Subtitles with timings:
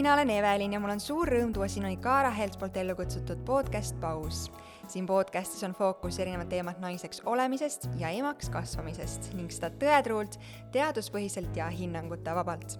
[0.00, 3.42] mina olen Evelin ja mul on suur rõõm tuua sinuni Kaara Helts poolt ellu kutsutud
[3.44, 4.46] podcast Paus.
[4.88, 10.38] siin podcastis on fookus erinevad teemad naiseks olemisest ja emaks kasvamisest ning seda tõetruult,
[10.72, 12.78] teaduspõhiselt ja hinnanguta vabalt.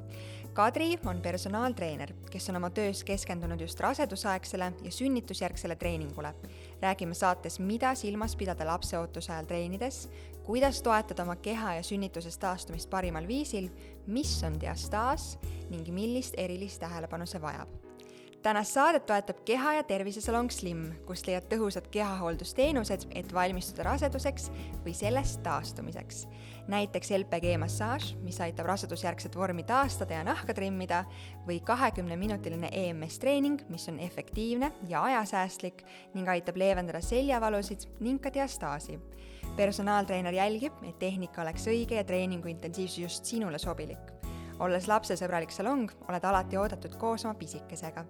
[0.53, 6.35] Kadri on personaaltreener, kes on oma töös keskendunud just rasedusaegsele ja sünnitusjärgsele treeningule.
[6.83, 10.09] räägime saates, mida silmas pidada lapseootuse ajal treenides,
[10.43, 13.69] kuidas toetada oma keha ja sünnitusest taastumist parimal viisil,
[14.11, 15.39] mis on diastaas
[15.71, 17.69] ning millist erilist tähelepanu see vajab.
[18.43, 24.51] tänast saadet toetab keha- ja tervisesalong Slim, kust leiad tõhusad kehahooldusteenused, et valmistuda raseduseks
[24.85, 26.27] või sellest taastumiseks.
[26.69, 31.05] näiteks LPG massaaž, mis aitab rasedusjärgset vormi taastada ja nahka trimmida,
[31.47, 38.33] või kahekümneminutiline EMS treening, mis on efektiivne ja ajasäästlik ning aitab leevendada seljavalusid ning ka
[38.33, 38.99] diastaasi
[39.57, 44.17] personaaltreener jälgib, et tehnika oleks õige ja treeningu intensiivsus just sinule sobilik.
[44.61, 48.05] olles lapsesõbralik salong, oled alati oodatud koos oma pisikesega.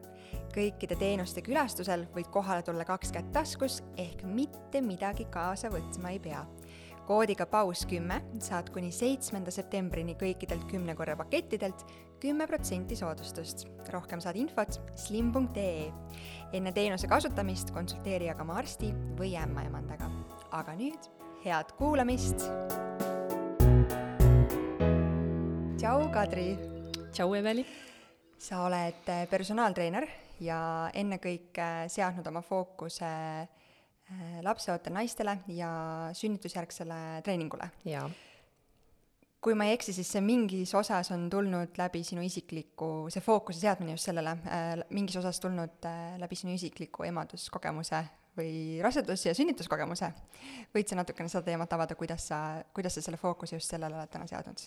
[0.54, 6.18] kõikide teenuste külastusel võid kohale tulla kaks kätt taskus ehk mitte midagi kaasa võtma ei
[6.18, 6.46] pea.
[7.06, 11.86] koodiga paus kümme saad kuni seitsmenda septembrini kõikidelt kümne korra pakettidelt
[12.20, 13.66] kümme protsenti soodustust.
[13.92, 15.92] rohkem saad infot slim.ee.
[16.52, 20.10] enne teenuse kasutamist konsulteeri aga oma arsti või ämmaemandaga.
[20.50, 22.36] aga nüüd head kuulamist.
[25.76, 26.58] tšau, Kadri.
[27.12, 27.64] tšau, Eveli.
[28.38, 30.06] sa oled äh, personaaltreener
[30.40, 35.70] ja ennekõike seadnud oma fookuse äh, lapseootel naistele ja
[36.12, 37.70] sünnitusjärgsele treeningule.
[37.84, 38.04] jaa.
[39.40, 43.64] kui ma ei eksi, siis see mingis osas on tulnud läbi sinu isikliku, see fookuse
[43.64, 48.04] seadmine just sellele äh,, mingis osas tulnud äh, läbi sinu isikliku emaduskogemuse
[48.40, 50.12] või rasedus- ja sünnituskogemuse.
[50.74, 54.10] võid sa natukene seda teemat avada, kuidas sa, kuidas sa selle fookuse just sellele oled
[54.10, 54.66] täna seadnud?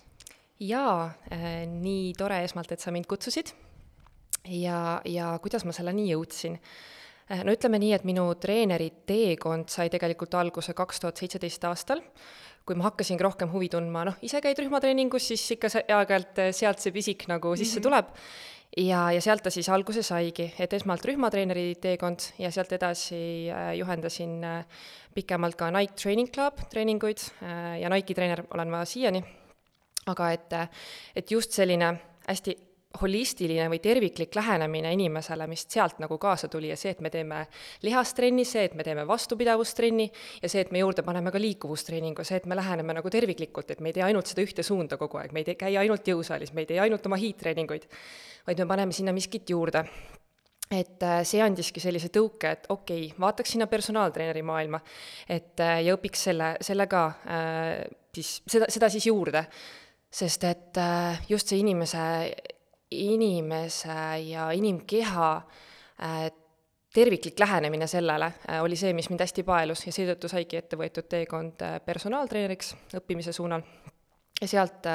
[0.59, 3.53] jaa äh,, nii tore esmalt, et sa mind kutsusid
[4.47, 7.43] ja, ja kuidas ma selleni jõudsin äh,.
[7.43, 12.03] no ütleme nii, et minu treeneri teekond sai tegelikult alguse kaks tuhat seitseteist aastal,
[12.63, 16.53] kui ma hakkasingi rohkem huvi tundma, noh, ise käid rühmatreeningus, siis ikka see aeg-ajalt äh,
[16.55, 17.89] sealt see pisik nagu sisse mm -hmm.
[17.89, 18.05] tuleb
[18.77, 23.73] ja, ja sealt ta siis alguse saigi, et esmalt rühmatreeneri teekond ja sealt edasi äh,
[23.77, 29.23] juhendasin äh, pikemalt ka Nike Training Club treeninguid äh, ja Nike'i treener olen ma siiani.
[30.05, 30.53] aga et,
[31.15, 31.93] et just selline
[32.27, 32.57] hästi
[33.01, 37.41] holistiline või terviklik lähenemine inimesele, mis sealt nagu kaasa tuli ja see, et me teeme
[37.81, 40.05] lihastrenni, see, et me teeme vastupidavustrenni
[40.41, 43.81] ja see, et me juurde paneme ka liikuvustreeningu, see, et me läheneme nagu terviklikult, et
[43.81, 46.53] me ei tee ainult seda ühte suunda kogu aeg, me ei tee, käi ainult jõusaalis,
[46.53, 47.89] me ei tee ainult oma hiidtreeninguid,
[48.47, 49.87] vaid me paneme sinna miskit juurde
[50.73, 54.79] et äh, see andiski sellise tõuke, et okei okay,, vaataks sinna personaaltreeneri maailma,
[55.29, 57.83] et äh, ja õpiks selle, selle ka äh,
[58.15, 59.47] siis, seda, seda siis juurde.
[60.13, 60.77] sest et
[61.25, 61.97] just see inimese
[62.93, 66.31] inimese ja inimkeha äh,
[66.93, 71.09] terviklik lähenemine sellele äh, oli see, mis mind hästi paelus ja seetõttu saigi ette võetud
[71.09, 73.65] teekond äh, personaaltreeneriks õppimise suunal.
[74.41, 74.87] ja sealt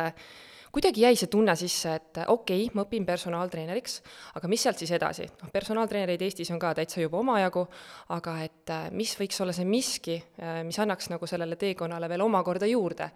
[0.73, 4.01] kuidagi jäi see tunne sisse, et okei okay,, ma õpin personaaltreeneriks,
[4.41, 5.29] aga mis sealt siis edasi?
[5.43, 7.67] noh, personaaltreenereid Eestis on ka täitsa juba omajagu,
[8.15, 10.19] aga et mis võiks olla see miski,
[10.67, 13.11] mis annaks nagu sellele teekonnale veel omakorda juurde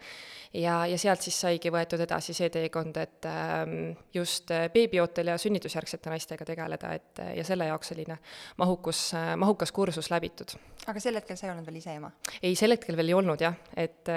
[0.53, 5.37] ja, ja sealt siis saigi võetud edasi see teekond, et ähm, just äh, beebiootel ja
[5.41, 8.19] sünnitusjärgsete naistega tegeleda, et äh, ja selle jaoks selline
[8.61, 10.55] mahukus, äh, mahukas kursus läbitud.
[10.87, 12.09] Aga sel hetkel sa ei olnud veel ise ema?
[12.41, 14.11] ei, sel hetkel veel ei olnud jah, et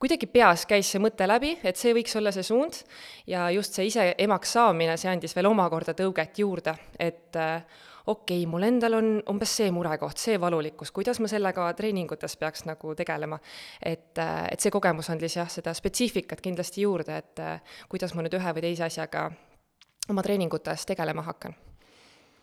[0.00, 2.82] kuidagi peas käis see mõte läbi, et see võiks olla see suund.
[3.30, 8.46] Ja just see ise emaks saamine, see andis veel omakorda tõuget juurde, et okei okay,,
[8.50, 13.40] mul endal on umbes see murekoht, see valulikkus, kuidas ma sellega treeningutes peaks nagu tegelema.
[13.80, 17.44] et, et see kogemus andis jah, seda spetsiifikat kindlasti juurde, et
[17.88, 19.30] kuidas ma nüüd ühe või teise asjaga
[20.12, 21.56] oma treeningutes tegelema hakkan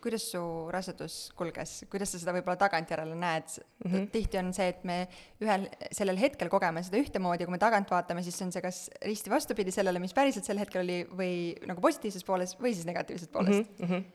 [0.02, 0.42] kuidas su
[0.74, 3.92] rasedus kulges, kuidas sa seda võib-olla tagantjärele näed mm?
[3.92, 4.08] -hmm.
[4.14, 4.98] tihti on see, et me
[5.44, 9.30] ühel, sellel hetkel kogeme seda ühtemoodi, kui me tagant vaatame, siis on see kas risti
[9.30, 11.34] vastupidi sellele, mis päriselt sel hetkel oli, või
[11.70, 13.88] nagu positiivses pooles või siis negatiivses poolest mm.
[13.88, 14.06] -hmm.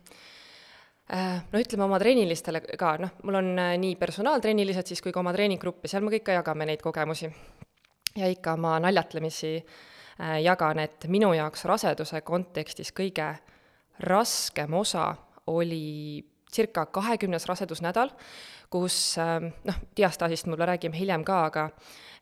[1.52, 5.30] No ütleme oma treenilistele ka, noh, mul on äh, nii personaaltreenilised siis kui ka oma
[5.32, 7.30] treeninggruppi, seal me kõik ka jagame neid kogemusi.
[8.16, 13.36] ja ikka ma naljatlemisi äh, jagan, et minu jaoks raseduse kontekstis kõige
[14.00, 15.14] raskem osa
[15.52, 18.12] oli circa kahekümnes rasedusnädal,
[18.70, 21.68] kus noh, diastaasist võib-olla räägime hiljem ka, aga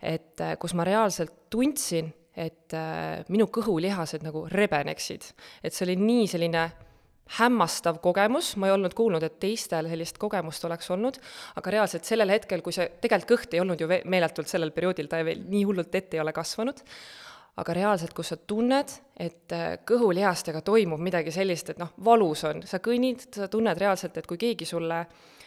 [0.04, 2.74] et kus ma reaalselt tundsin, et
[3.30, 5.22] minu kõhulihased nagu rebeneksid.
[5.62, 6.64] et see oli nii selline
[7.38, 11.18] hämmastav kogemus, ma ei olnud kuulnud, et teistel sellist kogemust oleks olnud,
[11.56, 15.22] aga reaalselt sellel hetkel, kui see, tegelikult kõht ei olnud ju meeletult sellel perioodil, ta
[15.24, 16.82] veel nii hullult ette ei ole kasvanud,
[17.60, 18.90] aga reaalselt, kus sa tunned,
[19.20, 24.16] et äh, kõhulihastega toimub midagi sellist, et noh, valus on, sa kõnnid, sa tunned reaalselt,
[24.18, 25.04] et kui keegi sulle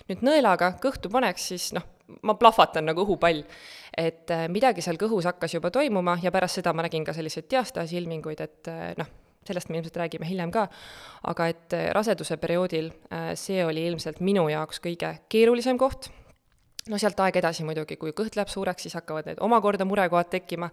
[0.07, 1.83] nüüd nõelaga kõhtu paneks, siis noh,
[2.23, 3.43] ma plahvatan nagu õhupall.
[3.97, 7.49] et äh, midagi seal kõhus hakkas juba toimuma ja pärast seda ma nägin ka selliseid
[7.51, 9.09] diastaasi ilminguid, et äh, noh,
[9.47, 10.67] sellest me ilmselt räägime hiljem ka,
[11.27, 12.89] aga et raseduse perioodil
[13.39, 16.09] see oli ilmselt minu jaoks kõige keerulisem koht
[16.91, 20.69] no sealt aeg edasi muidugi, kui kõht läheb suureks, siis hakkavad need omakorda murekohad tekkima,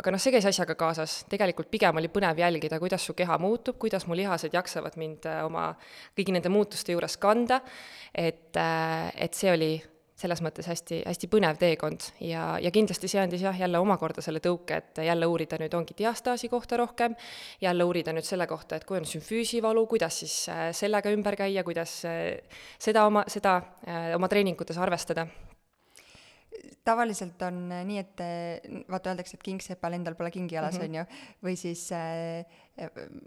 [0.00, 3.78] aga noh, see käis asjaga kaasas, tegelikult pigem oli põnev jälgida, kuidas su keha muutub,
[3.80, 5.70] kuidas mu lihased jaksavad mind äh, oma
[6.16, 7.60] kõigi nende muutuste juures kanda,
[8.12, 9.72] et, äh, et see oli
[10.14, 12.04] selles mõttes hästi, hästi põnev teekond.
[12.22, 15.96] Ja, ja kindlasti see andis jah, jälle omakorda selle tõuke, et jälle uurida nüüd ongi
[15.98, 17.16] diastaasi kohta rohkem,
[17.60, 21.66] jälle uurida nüüd selle kohta, et kui on sümfüüsivalu, kuidas siis äh, sellega ümber käia,
[21.66, 23.56] kuidas seda oma, seda
[24.14, 25.26] oma treeningutes arvestada
[26.84, 30.84] tavaliselt on äh, nii, et äh, vaata, öeldakse, et kingsepal endal pole kingi jalas mm,
[30.84, 30.98] on -hmm.
[30.98, 32.44] ju, või siis äh,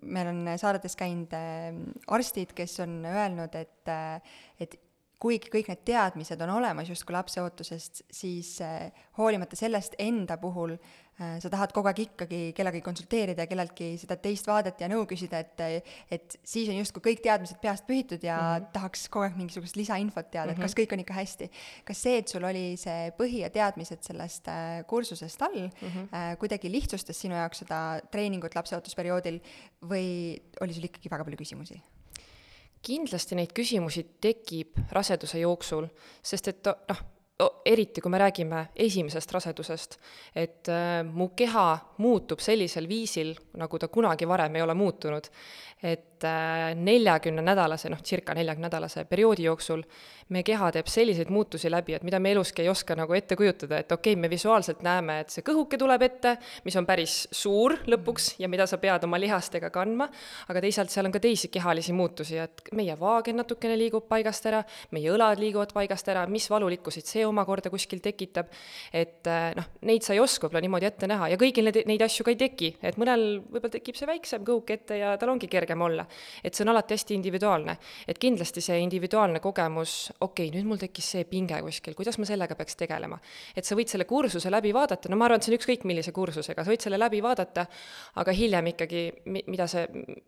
[0.02, 1.72] meil on saadetes käinud äh,
[2.08, 4.22] arstid, kes on öelnud, et äh,,
[4.60, 4.80] et
[5.18, 10.76] kuigi kõik need teadmised on olemas justkui lapse ootusest, siis äh, hoolimata sellest enda puhul
[10.78, 14.90] äh, Äh, sa tahad kogu aeg ikkagi kellegagi konsulteerida ja kelleltki seda teist vaadet ja
[14.92, 15.64] nõu küsida, et
[16.14, 18.72] et siis on justkui kõik teadmised peast pühitud ja mm -hmm.
[18.74, 21.50] tahaks kogu aeg mingisugust lisainfot teada, et kas kõik on ikka hästi.
[21.86, 26.08] kas see, et sul oli see põhi ja teadmised sellest äh, kursusest all mm, -hmm.
[26.14, 29.42] äh, kuidagi lihtsustas sinu jaoks seda treeningut lapseootusperioodil
[29.82, 31.82] või oli sul ikkagi väga palju küsimusi?
[32.82, 35.88] kindlasti neid küsimusi tekib raseduse jooksul,
[36.24, 37.02] sest et noh,
[37.66, 39.98] eriti kui me räägime esimesest rasedusest,
[40.36, 41.68] et äh, mu keha
[42.02, 45.30] muutub sellisel viisil, nagu ta kunagi varem ei ole muutunud.
[45.84, 49.84] et äh, neljakümne nädalase, noh, circa neljakümne nädalase perioodi jooksul
[50.34, 53.80] meie keha teeb selliseid muutusi läbi, et mida me eluski ei oska nagu ette kujutada,
[53.80, 56.34] et okei okay,, me visuaalselt näeme, et see kõhuke tuleb ette,
[56.66, 60.10] mis on päris suur lõpuks ja mida sa pead oma lihastega kandma,
[60.52, 64.64] aga teisalt seal on ka teisi kehalisi muutusi, et meie vaagen natukene liigub paigast ära,
[64.96, 68.52] meie õlad liiguvad paigast ära, mis valulikkusid see omakorda kuskil tekitab,
[68.92, 72.04] et eh, noh, neid sa ei oska võib-olla niimoodi ette näha ja kõigil need, neid
[72.04, 75.48] asju ka ei teki, et mõnel võib-olla tekib see väiksem kõhuke ette ja tal ongi
[75.52, 76.07] kergem olla.
[76.44, 77.78] Et see on alati hästi individuaalne,
[78.08, 82.28] et kindlasti see individuaalne kogemus okei okay,, nüüd mul tekkis see pinge kuskil, kuidas ma
[82.30, 83.20] sellega peaks tegelema.
[83.56, 86.14] et sa võid selle kursuse läbi vaadata, no ma arvan, et see on ükskõik millise
[86.16, 87.66] kursusega, sa võid selle läbi vaadata,
[88.22, 89.04] aga hiljem ikkagi,
[89.48, 89.88] mida see,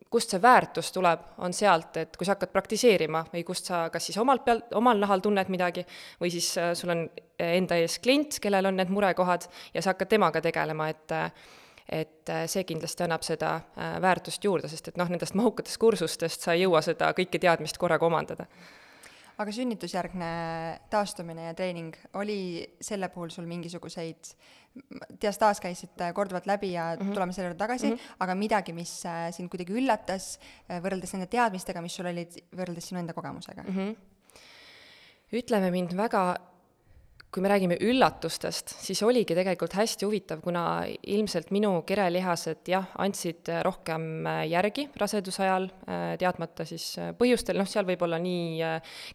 [0.09, 4.09] kust see väärtus tuleb, on sealt, et kui sa hakkad praktiseerima või kust sa kas
[4.09, 5.85] siis omalt pealt, omal nahal tunned midagi,
[6.21, 7.07] või siis äh, sul on
[7.39, 11.15] enda ees klient, kellel on need murekohad ja sa hakkad temaga tegelema, et
[11.89, 16.45] et äh, see kindlasti annab seda äh, väärtust juurde, sest et noh, nendest mahukatest kursustest
[16.45, 18.45] sa ei jõua seda kõike teadmist korraga omandada
[19.39, 20.29] aga sünnitusjärgne
[20.91, 22.39] taastumine ja treening, oli
[22.83, 24.33] selle puhul sul mingisuguseid,
[25.15, 27.13] diastaas käisid korduvalt läbi ja mm -hmm.
[27.15, 28.17] tuleme selle juurde tagasi mm, -hmm.
[28.19, 30.39] aga midagi, mis äh, sind kuidagi üllatas
[30.69, 33.75] võrreldes nende teadmistega, mis sul olid, võrreldes sinu enda kogemusega mm?
[33.75, 33.95] -hmm.
[35.31, 36.35] ütleme mind väga
[37.29, 40.63] kui me räägime üllatustest, siis oligi tegelikult hästi huvitav, kuna
[41.13, 47.59] ilmselt minu kerelihased jah, andsid rohkem äh, järgi raseduse ajal, äh, teadmata siis äh, põhjustel,
[47.61, 48.71] noh, seal võib olla nii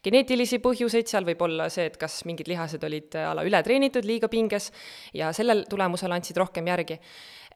[0.06, 4.31] geneetilisi põhjuseid, seal võib olla see, et kas mingid lihased olid a la ületreenitud, liiga
[4.31, 4.70] pinges,
[5.14, 7.00] ja sellel tulemusel andsid rohkem järgi.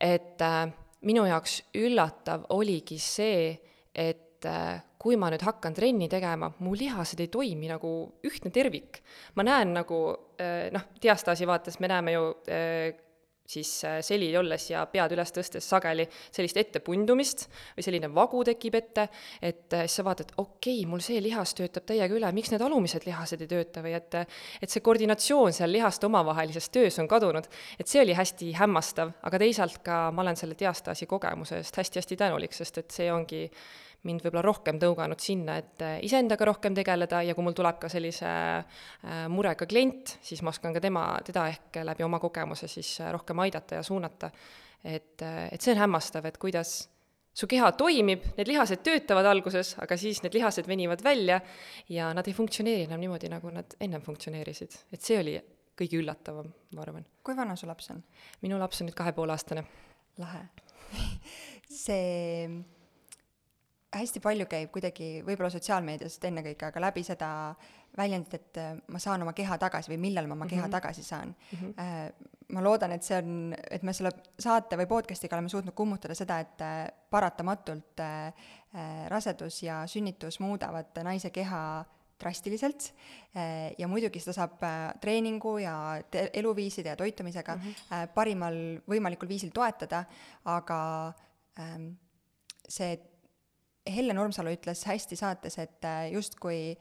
[0.01, 0.43] et
[1.07, 3.55] minu jaoks üllatav oligi see,
[3.95, 4.47] et
[4.99, 7.91] kui ma nüüd hakkan trenni tegema, mu lihased ei toimi nagu
[8.27, 9.03] ühtne tervik.
[9.35, 10.01] ma näen nagu
[10.39, 12.97] eh, noh, diastaasi vaates me näeme ju eh,
[13.49, 18.75] siis eh, selili olles ja pead üles tõstes sageli sellist ettepundumist või selline vagu tekib
[18.75, 19.07] ette,
[19.41, 23.07] et siis sa vaatad, okei okay,, mul see lihas töötab täiega üle, miks need alumised
[23.07, 27.47] lihased ei tööta või et et see koordinatsioon seal lihaste omavahelises töös on kadunud.
[27.79, 32.17] et see oli hästi hämmastav, aga teisalt ka ma olen selle diastaasi kogemuse eest hästi-hästi
[32.19, 33.47] tänulik, sest et see ongi
[34.07, 37.91] mind võib-olla rohkem tõuganud sinna, et äh, iseendaga rohkem tegeleda ja kui mul tuleb ka
[37.91, 42.95] sellise äh, murega klient, siis ma oskan ka tema, teda ehk läbi oma kogemuse siis
[43.03, 44.31] äh, rohkem aidata ja suunata.
[44.85, 46.77] et, et see on hämmastav, et kuidas
[47.35, 51.41] su keha toimib, need lihased töötavad alguses, aga siis need lihased venivad välja
[51.91, 54.79] ja nad ei funktsioneeri enam niimoodi, nagu nad ennem funktsioneerisid.
[54.95, 55.35] et see oli
[55.79, 57.07] kõige üllatavam, ma arvan.
[57.23, 58.03] kui vana su laps on?
[58.43, 59.67] minu laps on nüüd kahe poole aastane.
[60.19, 60.47] lahe
[61.83, 62.78] see
[63.95, 67.29] hästi palju käib kuidagi võib-olla sotsiaalmeediast ennekõike, aga läbi seda
[67.97, 70.57] väljendit, et äh, ma saan oma keha tagasi või millal ma oma mm -hmm.
[70.57, 71.59] keha tagasi saan mm.
[71.59, 72.53] -hmm.
[72.53, 76.41] ma loodan, et see on, et me selle saate või podcast'iga oleme suutnud kummutada seda,
[76.41, 78.01] et äh, paratamatult
[79.09, 81.85] rasedus ja sünnitus muudavad naise keha
[82.21, 82.93] drastiliselt
[83.79, 84.61] ja muidugi seda saab
[85.01, 86.03] treeningu ja
[86.33, 88.09] eluviiside ja toitumisega mm -hmm.
[88.15, 88.55] parimal
[88.89, 90.05] võimalikul viisil toetada,
[90.45, 91.13] aga
[91.59, 91.97] ähm,
[92.69, 92.99] see
[93.95, 96.77] Helle Nurmsalu ütles hästi saates, et justkui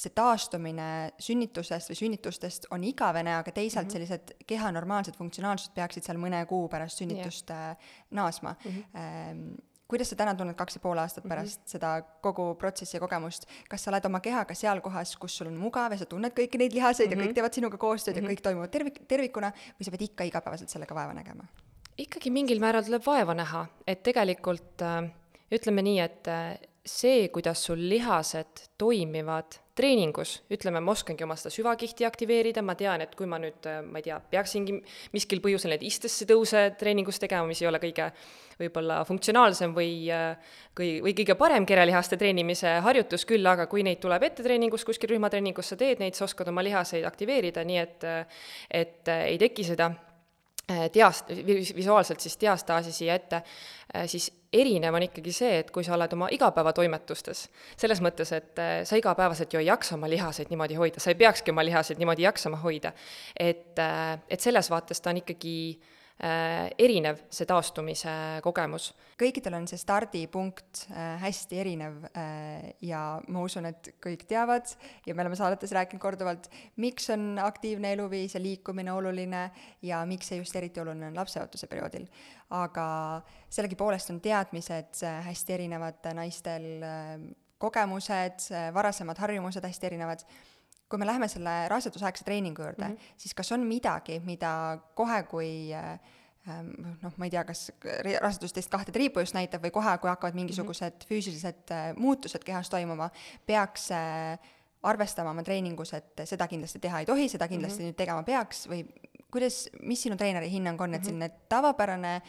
[0.00, 3.92] see taastumine sünnitusest või sünnitustest on igavene, aga teisalt mm -hmm.
[3.92, 7.76] sellised keha normaalsed funktsionaalsused peaksid seal mõne kuu pärast sünnitust yeah.
[8.10, 8.70] naasma mm.
[8.70, 9.56] -hmm.
[9.88, 11.28] kuidas sa täna tunned kaks ja pool aastat mhm.
[11.28, 11.70] pärast mm -hmm.
[11.70, 15.56] seda kogu protsessi ja kogemust, kas sa oled oma kehaga seal kohas, kus sul on
[15.56, 17.18] mugav ja sa tunned kõiki neid lihaseid mm -hmm.
[17.18, 17.34] ja kõik mhm.
[17.34, 18.30] teevad sinuga koostööd mm -hmm.
[18.30, 21.44] ja kõik toimuvad tervik, tervikuna või sa pead ikka igapäevaselt sellega vaeva nägema?
[21.98, 25.10] ikkagi mingil määral tuleb vaeva näha, et tegelikult äh,
[25.54, 31.52] ütleme nii, et äh, see, kuidas sul lihased toimivad treeningus, ütleme, ma oskangi oma seda
[31.52, 34.76] süvakihti aktiveerida, ma tean, et kui ma nüüd, ma ei tea, peaksingi
[35.14, 38.10] miskil põhjusel neid istesse tõuse treeningus tegema, mis ei ole kõige
[38.60, 39.92] võib-olla funktsionaalsem või
[40.76, 45.14] kõi-, või kõige parem kerelihaste treenimise harjutus, küll aga kui neid tuleb ette treeningus, kuskil
[45.14, 48.08] rühmatreeningus sa teed neid, sa oskad oma lihaseid aktiveerida, nii et
[48.82, 49.90] et ei teki seda
[50.94, 51.30] diast-,
[51.76, 53.42] visuaalselt siis diastaasi siia ette,
[54.06, 57.44] siis erinev on ikkagi see, et kui sa oled oma igapäevatoimetustes,
[57.78, 61.18] selles mõttes, et äh, sa igapäevaselt ju ei jaksa oma lihaseid niimoodi hoida, sa ei
[61.20, 62.92] peakski oma lihaseid niimoodi jaksama hoida.
[63.38, 68.12] et, äh, et selles vaates ta on ikkagi äh, erinev, see taastumise
[68.44, 68.90] kogemus.
[69.20, 70.82] kõikidel on see stardipunkt
[71.22, 72.02] hästi erinev
[72.84, 74.68] ja ma usun, et kõik teavad
[75.06, 79.46] ja me oleme saadetes rääkinud korduvalt, miks on aktiivne eluviis ja liikumine oluline
[79.82, 82.04] ja miks see just eriti oluline on lapseootuse perioodil
[82.50, 82.86] aga
[83.50, 87.12] sellegipoolest on teadmised äh, hästi erinevad naistel, äh,
[87.58, 90.26] kogemused, äh, varasemad harjumused hästi erinevad.
[90.90, 93.16] Kui me läheme selle rasedusaegse treeningu juurde mm, -hmm.
[93.16, 96.70] siis kas on midagi, mida kohe, kui ähm,
[97.02, 97.70] noh, ma ei tea, kas
[98.20, 101.08] rasedus teist kahte triipu just näitab või kohe, kui hakkavad mingisugused mm -hmm.
[101.08, 103.10] füüsilised muutused kehas toimuma,
[103.46, 103.90] peaks
[104.82, 107.92] arvestama oma treeningus, et seda kindlasti teha ei tohi, seda kindlasti mm -hmm.
[107.92, 108.84] nüüd tegema peaks või
[109.30, 111.06] kuidas, mis sinu treeneri hinnang on, et mhm.
[111.06, 112.20] selline tavapärane,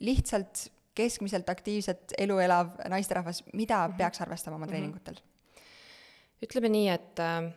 [0.00, 3.96] lihtsalt keskmiselt aktiivset elu elav naisterahvas, mida mm -hmm.
[3.96, 4.70] peaks arvestama oma mhm.
[4.70, 5.20] treeningutel?
[6.42, 7.52] ütleme nii, et äh,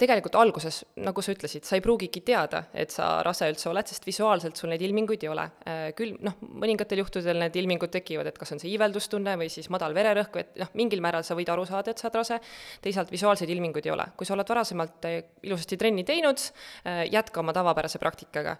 [0.00, 4.06] tegelikult alguses, nagu sa ütlesid, sa ei pruugigi teada, et sa rase üldse oled, sest
[4.08, 5.44] visuaalselt sul neid ilminguid ei ole.
[5.70, 6.34] Äh, küll noh,
[6.64, 10.58] mõningatel juhtudel need ilmingud tekivad, et kas on see iiveldustunne või siis madal vererõhk, et
[10.64, 12.40] noh, mingil määral sa võid aru saada, et sa oled rase,
[12.82, 14.08] teisalt visuaalseid ilminguid ei ole.
[14.18, 16.42] kui sa oled varasemalt äh, ilusasti trenni teinud,
[16.82, 18.58] äh, jätka oma tavapärase praktikaga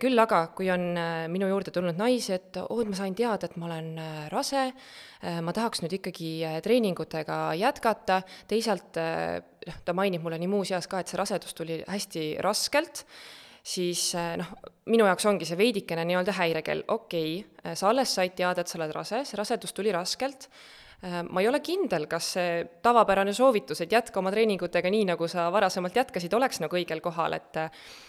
[0.00, 0.90] küll aga, kui on
[1.30, 3.90] minu juurde tulnud naisi, et oo et ma sain teada, et ma olen
[4.32, 4.64] rase,
[5.44, 6.30] ma tahaks nüüd ikkagi
[6.64, 8.20] treeningutega jätkata,
[8.50, 13.04] teisalt noh, ta mainib mulle nii muuseas ka, et see rasedus tuli hästi raskelt,
[13.62, 14.50] siis noh,
[14.90, 18.80] minu jaoks ongi see veidikene nii-öelda häirekell, okei okay,, sa alles said teada, et sa
[18.80, 20.50] oled rase, see rasedus tuli raskelt.
[20.50, 25.28] Äh, ma ei ole kindel, kas see tavapärane soovitus, et jätka oma treeningutega nii, nagu
[25.30, 27.60] sa varasemalt jätkasid, oleks nagu õigel kohal, et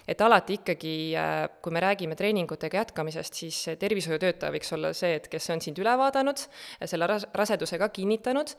[0.10, 5.28] et alati ikkagi, äh, kui me räägime treeningutega jätkamisest, siis tervishoiutöötaja võiks olla see, et
[5.30, 6.42] kes on sind üle vaadanud,
[6.82, 8.56] selle ras-, raseduse ka kinnitanud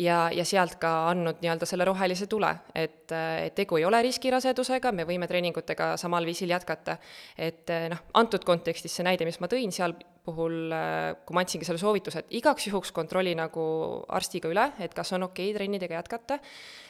[0.00, 4.94] ja, ja sealt ka andnud nii-öelda selle rohelise tule, et, et tegu ei ole riskirasedusega,
[4.96, 6.96] me võime treeningutega samal viisil jätkata.
[7.36, 9.92] et noh, antud kontekstis see näide, mis ma tõin, seal
[10.24, 13.64] puhul, äh, kui ma andsingi selle soovituse, et igaks juhuks kontrolli nagu
[14.16, 16.38] arstiga üle, et kas on okei okay trennidega jätkata,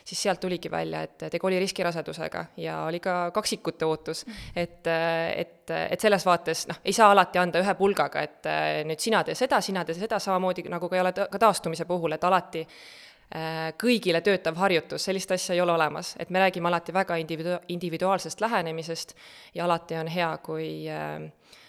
[0.06, 4.24] siis sealt tuligi välja, et tegu oli riskirasedusega ja oli ka kaksikute ootus.
[4.54, 9.02] et, et, et selles vaates noh, ei saa alati anda ühe pulgaga, et äh, nüüd
[9.02, 12.24] sina tee seda, sina tee seda, samamoodi nagu ka ei ole ka taastumise puhul, et
[12.24, 17.18] alati äh, kõigile töötav harjutus, sellist asja ei ole olemas, et me räägime alati väga
[17.18, 19.18] individu-, individuaalsest lähenemisest
[19.58, 21.63] ja alati on hea, kui äh, Äh,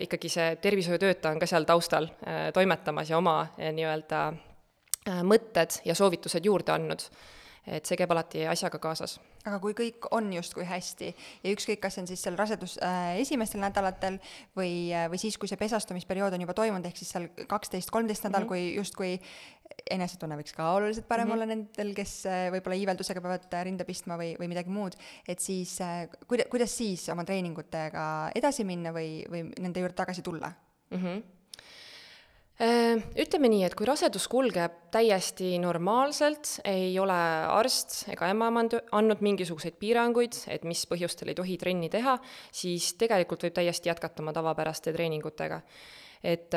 [0.00, 4.26] ikkagi see tervishoiutöötaja on ka seal taustal äh, toimetamas ja oma äh, nii-öelda
[5.22, 7.04] mõtted ja soovitused juurde andnud.
[7.66, 9.16] et see käib alati asjaga kaasas.
[9.44, 11.08] aga kui kõik on justkui hästi
[11.42, 14.18] ja ükskõik, kas see on siis seal rasedus äh, esimestel nädalatel
[14.56, 18.44] või, või siis, kui see pesastumisperiood on juba toimunud, ehk siis seal kaksteist, kolmteist nädal
[18.44, 18.48] mm, -hmm.
[18.48, 19.20] kui justkui
[19.90, 21.34] enesetunne võiks ka oluliselt parem mm -hmm.
[21.36, 24.96] olla nendel, kes äh, võib-olla iiveldusega peavad rinda pistma või, või midagi muud,
[25.28, 30.22] et siis äh, kuida-, kuidas siis oma treeningutega edasi minna või, või nende juurde tagasi
[30.22, 30.52] tulla
[30.90, 30.98] mm?
[30.98, 31.24] -hmm
[32.56, 37.18] Ütleme nii, et kui rasedus kulgeb täiesti normaalselt, ei ole
[37.52, 42.16] arst ega ämmaemand andnud mingisuguseid piiranguid, et mis põhjustel ei tohi trenni teha,
[42.48, 45.60] siis tegelikult võib täiesti jätkata oma tavapäraste treeningutega.
[46.24, 46.56] et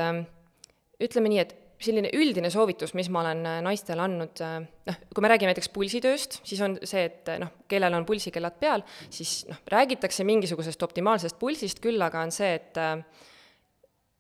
[1.04, 4.58] ütleme nii, et selline üldine soovitus, mis ma olen äh, naistele andnud, äh,
[4.90, 8.58] noh, kui me räägime näiteks pulsitööst, siis on see, et äh, noh, kellel on pulsikellad
[8.60, 8.84] peal,
[9.14, 12.82] siis noh, räägitakse mingisugusest optimaalsest pulsist, küll aga on see, et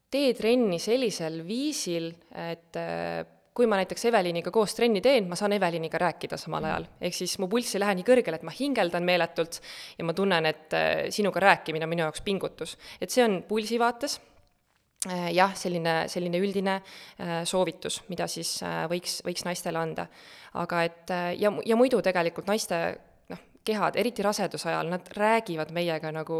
[0.09, 2.79] tee trenni sellisel viisil, et
[3.53, 6.87] kui ma näiteks Eveliniga koos trenni teen, ma saan Eveliniga rääkida samal ajal.
[7.01, 9.59] ehk siis mu pulss ei lähe nii kõrgele, et ma hingeldan meeletult
[9.99, 10.77] ja ma tunnen, et
[11.13, 12.77] sinuga rääkimine on minu jaoks pingutus.
[13.01, 14.17] et see on pulsi vaates
[15.07, 16.79] jah, selline, selline üldine
[17.47, 18.57] soovitus, mida siis
[18.91, 20.07] võiks, võiks naistele anda.
[20.59, 22.97] aga et ja, ja muidu tegelikult naiste
[23.69, 26.39] kehad, eriti raseduse ajal, nad räägivad meiega nagu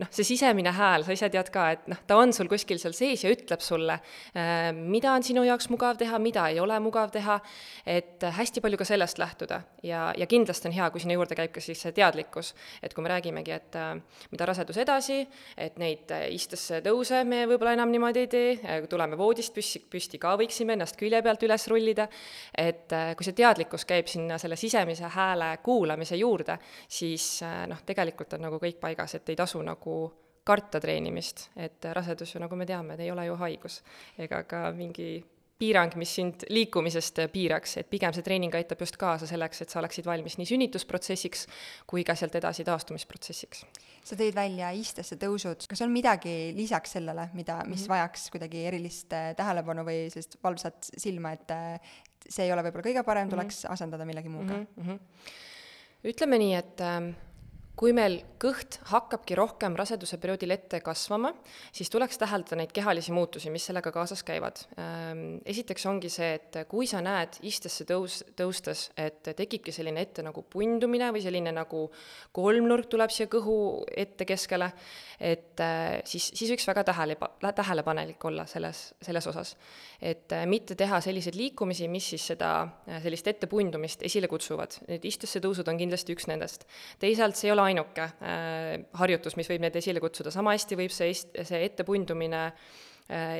[0.00, 2.94] noh, see sisemine hääl, sa ise tead ka, et noh, ta on sul kuskil seal
[2.96, 3.98] sees ja ütleb sulle,
[4.36, 7.38] äh, mida on sinu jaoks mugav teha, mida ei ole mugav teha,
[7.84, 9.60] et hästi palju ka sellest lähtuda.
[9.84, 13.04] Ja, ja kindlasti on hea, kui sinna juurde käib ka siis see teadlikkus, et kui
[13.04, 13.92] me räägimegi, et äh,
[14.32, 15.20] mida rasedus edasi,
[15.60, 20.20] et neid äh, istesse tõuse me võib-olla enam niimoodi ei tee, tuleme voodist püsti, püsti
[20.22, 22.08] ka võiksime ennast külje pealt üles rullida,
[22.56, 27.82] et kui see teadlikkus käib sinna selle sisemise hääle kuulamise juurde, juurde, siis äh, noh,
[27.86, 30.12] tegelikult on nagu kõik paigas, et ei tasu nagu
[30.44, 33.82] karta treenimist, et rasedus ju, nagu me teame, ei ole ju haigus
[34.18, 35.22] ega ka mingi
[35.62, 39.78] piirang, mis sind liikumisest piiraks, et pigem see treening aitab just kaasa selleks, et sa
[39.78, 41.46] oleksid valmis nii sünnitusprotsessiks
[41.86, 43.62] kui ka sealt edasi taastumisprotsessiks.
[44.02, 47.88] sa tõid välja istesse tõusud, kas on midagi lisaks sellele, mida, mis mm -hmm.
[47.94, 51.54] vajaks kuidagi erilist äh, tähelepanu või sellist valvsat silma, et
[52.28, 53.72] see ei ole võib-olla kõige parem, tuleks mm -hmm.
[53.72, 54.66] asendada millegi muuga mm?
[54.82, 54.98] -hmm
[56.04, 57.12] ütleme nii, et ähm,
[57.78, 61.30] kui meil kõht hakkabki rohkem raseduse perioodil ette kasvama,
[61.72, 64.64] siis tuleks täheldada neid kehalisi muutusi, mis sellega kaasas käivad.
[64.82, 70.24] Ähm, esiteks ongi see, et kui sa näed istesse tõus, tõustes, et tekibki selline ette
[70.26, 71.86] nagu pundumine või selline nagu
[72.34, 73.56] kolmnurk tuleb siia kõhu
[73.88, 74.72] ette keskele,
[75.22, 79.54] et äh, siis, siis võiks väga tähele, tähelepanelik olla selles, selles osas.
[80.02, 82.52] et äh, mitte teha selliseid liikumisi, mis siis seda,
[82.88, 84.80] äh, sellist ettepundumist esile kutsuvad.
[84.90, 86.66] Need istesse tõusud on kindlasti üks nendest.
[86.98, 88.08] teisalt see ei ole ainuke
[88.98, 92.46] harjutus, mis võib need esile kutsuda, sama hästi võib see, see ettepundumine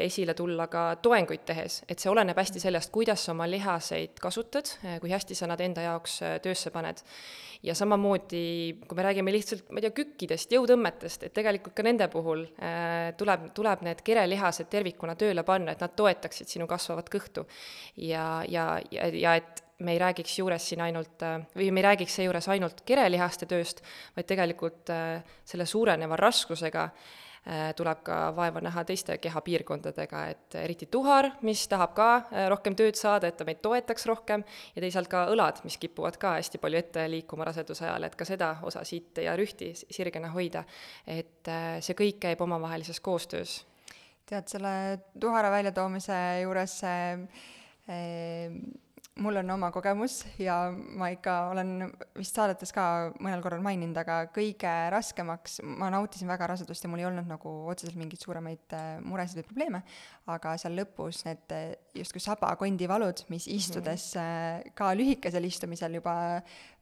[0.03, 4.69] esile tulla ka toenguid tehes, et see oleneb hästi sellest, kuidas sa oma lihaseid kasutad,
[5.01, 7.01] kui hästi sa nad enda jaoks töösse paned.
[7.63, 8.43] Ja samamoodi,
[8.89, 13.13] kui me räägime lihtsalt, ma ei tea, kükkidest, jõutõmmetest, et tegelikult ka nende puhul äh,
[13.17, 17.47] tuleb, tuleb need kerelihased tervikuna tööle panna, et nad toetaksid sinu kasvavat kõhtu.
[17.97, 21.89] ja, ja, ja, ja et me ei räägiks juures siin ainult, äh, või me ei
[21.91, 23.83] räägiks seejuures ainult kerelihaste tööst,
[24.17, 26.89] vaid tegelikult äh, selle suureneva raskusega
[27.43, 32.05] Äh, tuleb ka vaeva näha teiste kehapiirkondadega, et eriti tuhar, mis tahab ka
[32.53, 34.45] rohkem tööd saada, et ta meid toetaks rohkem,
[34.77, 38.29] ja teisalt ka õlad, mis kipuvad ka hästi palju ette liikuma raseduse ajal, et ka
[38.29, 40.63] seda osa siit ja rühti sirgena hoida.
[41.07, 41.51] et
[41.83, 43.67] see kõik käib omavahelises koostöös.
[44.27, 46.15] tead, selle tuhara väljatoomise
[46.45, 47.27] juures see
[49.21, 51.73] mul on oma kogemus ja ma ikka olen
[52.17, 52.85] vist saadetes ka
[53.21, 57.53] mõnel korral maininud, aga kõige raskemaks, ma nautisin väga rasedust ja mul ei olnud nagu
[57.69, 59.83] otseselt mingeid suuremaid äh, muresid või probleeme,
[60.33, 61.67] aga seal lõpus need äh,
[61.99, 64.77] justkui sabakondivalud, mis istudes mm -hmm.
[64.81, 66.15] ka lühikesel istumisel juba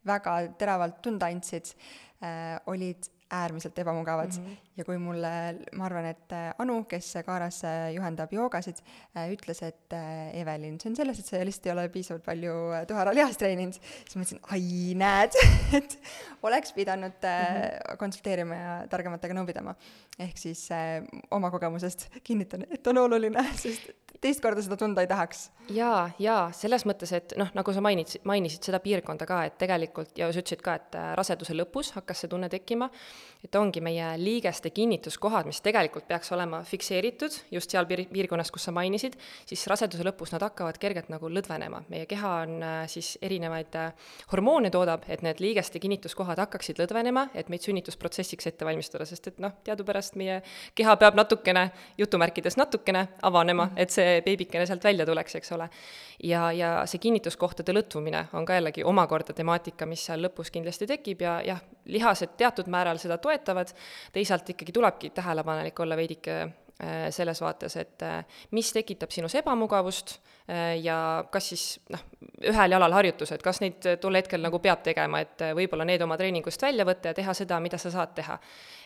[0.07, 1.75] väga teravalt tunda andsid,
[2.67, 4.47] olid äärmiselt ebamugavad mm.
[4.47, 4.57] -hmm.
[4.77, 5.31] ja kui mulle,
[5.73, 8.83] ma arvan, et äh, Anu, kes Kaaras äh, juhendab joogasid,
[9.17, 9.93] äh, ütles, et
[10.35, 12.55] Evelin, see on selles, et sa lihtsalt ei ole piisavalt palju
[12.89, 15.39] tuharalihast treeninud, siis ma mõtlesin, ai, näed
[15.79, 15.99] et
[16.43, 17.97] oleks pidanud mm -hmm.
[17.97, 19.75] konsulteerima ja targematega nõu pidama.
[20.19, 20.69] ehk siis
[21.31, 25.49] oma kogemusest kinnitan, et on oluline, sest teist korda seda tunda ei tahaks.
[25.75, 30.19] jaa, jaa, selles mõttes, et noh, nagu sa mainid, mainisid seda piirkonda ka, et tegelikult
[30.19, 32.91] ja sa ütlesid ka, et äh, raseduse lõpus hakkas see tunne tekkima,
[33.45, 38.69] et ongi meie liigeste kinnituskohad, mis tegelikult peaks olema fikseeritud just seal piir-, piirkonnas, kus
[38.69, 39.17] sa mainisid,
[39.49, 41.85] siis raseduse lõpus nad hakkavad kergelt nagu lõdvenema.
[41.89, 47.29] meie keha on äh, siis erinevaid äh, hormoone toodab, et need liigeste kinnituskohad hakkaksid lõdvenema,
[47.35, 50.43] et meid sünnitusprotsessiks ette valmistada, sest et noh, teadupärast meie
[50.75, 55.69] keha peab natukene, jutumärkides natukene avanema, et see see beebikene sealt välja tuleks, eks ole.
[56.25, 61.25] ja, ja see kinnituskohtade lõtvumine on ka jällegi omakorda temaatika, mis seal lõpus kindlasti tekib
[61.25, 63.73] ja jah, lihased teatud määral seda toetavad,
[64.13, 66.41] teisalt ikkagi tulebki tähelepanelik olla veidike
[67.11, 68.25] selles vaates, et äh,
[68.57, 70.17] mis tekitab sinus ebamugavust
[70.49, 72.03] äh, ja kas siis noh,
[72.49, 76.63] ühel jalal harjutused, kas neid tol hetkel nagu peab tegema, et võib-olla need oma treeningust
[76.63, 78.39] välja võtta ja teha seda, mida sa saad teha.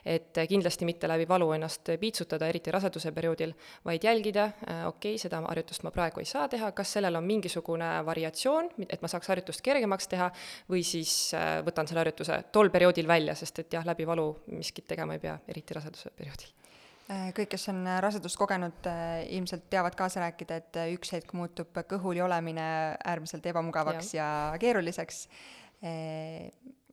[0.05, 3.55] et kindlasti mitte läbi valu ennast piitsutada, eriti raseduse perioodil,
[3.85, 7.25] vaid jälgida, äh, okei okay,, seda harjutust ma praegu ei saa teha, kas sellel on
[7.25, 10.29] mingisugune variatsioon, et ma saaks harjutust kergemaks teha,
[10.69, 14.87] või siis äh, võtan selle harjutuse tol perioodil välja, sest et jah, läbi valu miskit
[14.91, 16.64] tegema ei pea, eriti raseduse perioodil Äh,
[17.09, 21.77] kõik, kes on äh, rasedust kogenud, äh, ilmselt teavad kaasa rääkida, et üks hetk muutub
[21.91, 22.65] kõhuli olemine
[23.05, 25.27] äärmiselt ebamugavaks ja, ja keeruliseks.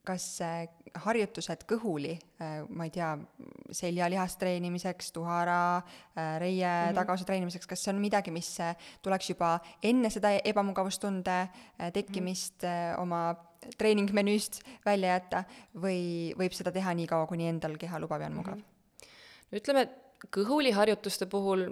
[0.08, 0.66] kas äh,
[1.06, 3.12] harjutused kõhuli, äh, ma ei tea,
[3.72, 6.96] seljalihast treenimiseks, tuhara, äh, reie mm -hmm.
[6.98, 8.58] tagaosa treenimiseks, kas see on midagi, mis
[9.02, 11.48] tuleks juba enne seda ebamugavustunde
[11.94, 13.02] tekkimist mm -hmm.
[13.02, 13.36] oma
[13.78, 15.44] treeningmenüüst välja jätta
[15.76, 18.62] või võib seda teha nii kaua, kuni endal keha lubab ja on mugav mm?
[18.62, 18.71] -hmm.
[19.56, 19.88] Ütleme,
[20.30, 21.66] kõhuliharjutuste puhul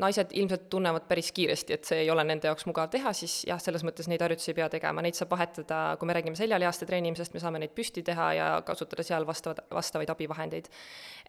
[0.00, 3.58] naised ilmselt tunnevad päris kiiresti, et see ei ole nende jaoks mugav teha, siis jah,
[3.62, 7.34] selles mõttes neid harjutusi ei pea tegema, neid saab vahetada, kui me räägime seljalihaste treenimisest,
[7.34, 10.70] me saame neid püsti teha ja kasutada seal vastavad, vastavaid abivahendeid.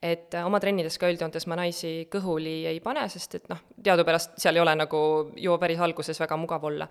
[0.01, 4.38] et äh, oma trennides ka üldjoontes ma naisi kõhuli ei pane, sest et noh, teadupärast
[4.41, 5.01] seal ei ole nagu
[5.36, 6.88] juba päris alguses väga mugav olla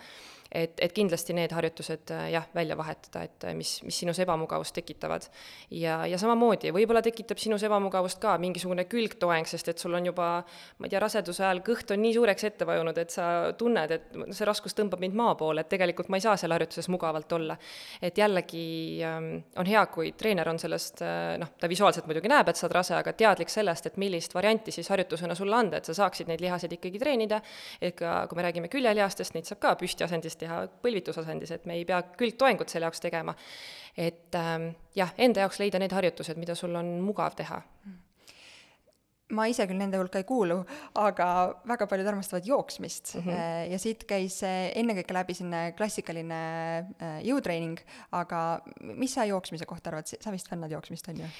[0.52, 4.74] et, et kindlasti need harjutused äh, jah, välja vahetada, et äh, mis, mis sinus ebamugavust
[4.74, 5.28] tekitavad.
[5.70, 10.30] ja, ja samamoodi, võib-olla tekitab sinus ebamugavust ka mingisugune külgtoeng, sest et sul on juba,
[10.78, 13.26] ma ei tea, raseduse ajal kõht on nii suureks ette vajunud, et sa
[13.58, 16.90] tunned, et see raskus tõmbab mind maa poole, et tegelikult ma ei saa seal harjutuses
[16.90, 17.56] mugavalt olla.
[18.02, 18.64] et jällegi
[19.06, 22.66] ähm, on hea, kui treener on sellest äh, noh, ta visuaalselt muidugi näeb, et sa
[22.66, 26.30] oled rase, aga teadlik sellest, et millist varianti siis harjutusena sulle anda, et sa saaksid
[26.30, 27.40] neid lihaseid ikkagi treenida,
[27.80, 31.86] et ka kui me räägime küljelihastest, neid saab ka püstiasendist teha põlvitusasendis, et me ei
[31.88, 33.34] pea külgtoengut selle jaoks tegema.
[33.96, 37.62] et ähm, jah, enda jaoks leida need harjutused, mida sul on mugav teha
[39.34, 40.58] ma ise küll nende hulka ei kuulu,
[41.00, 41.26] aga
[41.68, 43.22] väga paljud armastavad jooksmist mm.
[43.26, 43.70] -hmm.
[43.72, 46.40] ja siit käis ennekõike läbi selline klassikaline
[46.80, 47.78] äh, jõutreening,
[48.16, 51.30] aga mis sa jooksmise kohta arvad, sa vist fännad jooksmist, on ju?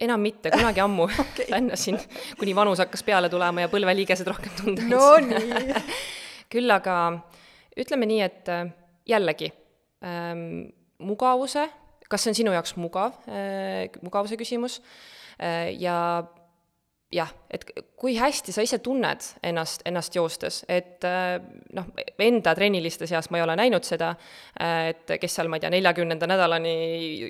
[0.00, 1.48] enam mitte, kunagi ammu okay.
[1.50, 2.00] fännasin,
[2.38, 5.80] kuni vanus hakkas peale tulema ja põlveliigesed rohkem tunda andsid no,.
[6.54, 6.96] küll aga
[7.80, 8.68] ütleme nii, et äh,
[9.08, 9.50] jällegi
[10.04, 10.70] ähm,
[11.04, 11.66] mugavuse,
[12.10, 14.80] kas see on sinu jaoks mugav äh,, mugavuse küsimus?
[15.38, 15.96] Äh, ja
[17.14, 17.64] jah, et
[17.98, 21.38] kui hästi sa ise tunned ennast, ennast joostes, et äh,
[21.76, 24.14] noh, enda trenniliste seas ma ei ole näinud seda,
[24.58, 26.76] äh, et kes seal, ma ei tea, neljakümnenda nädalani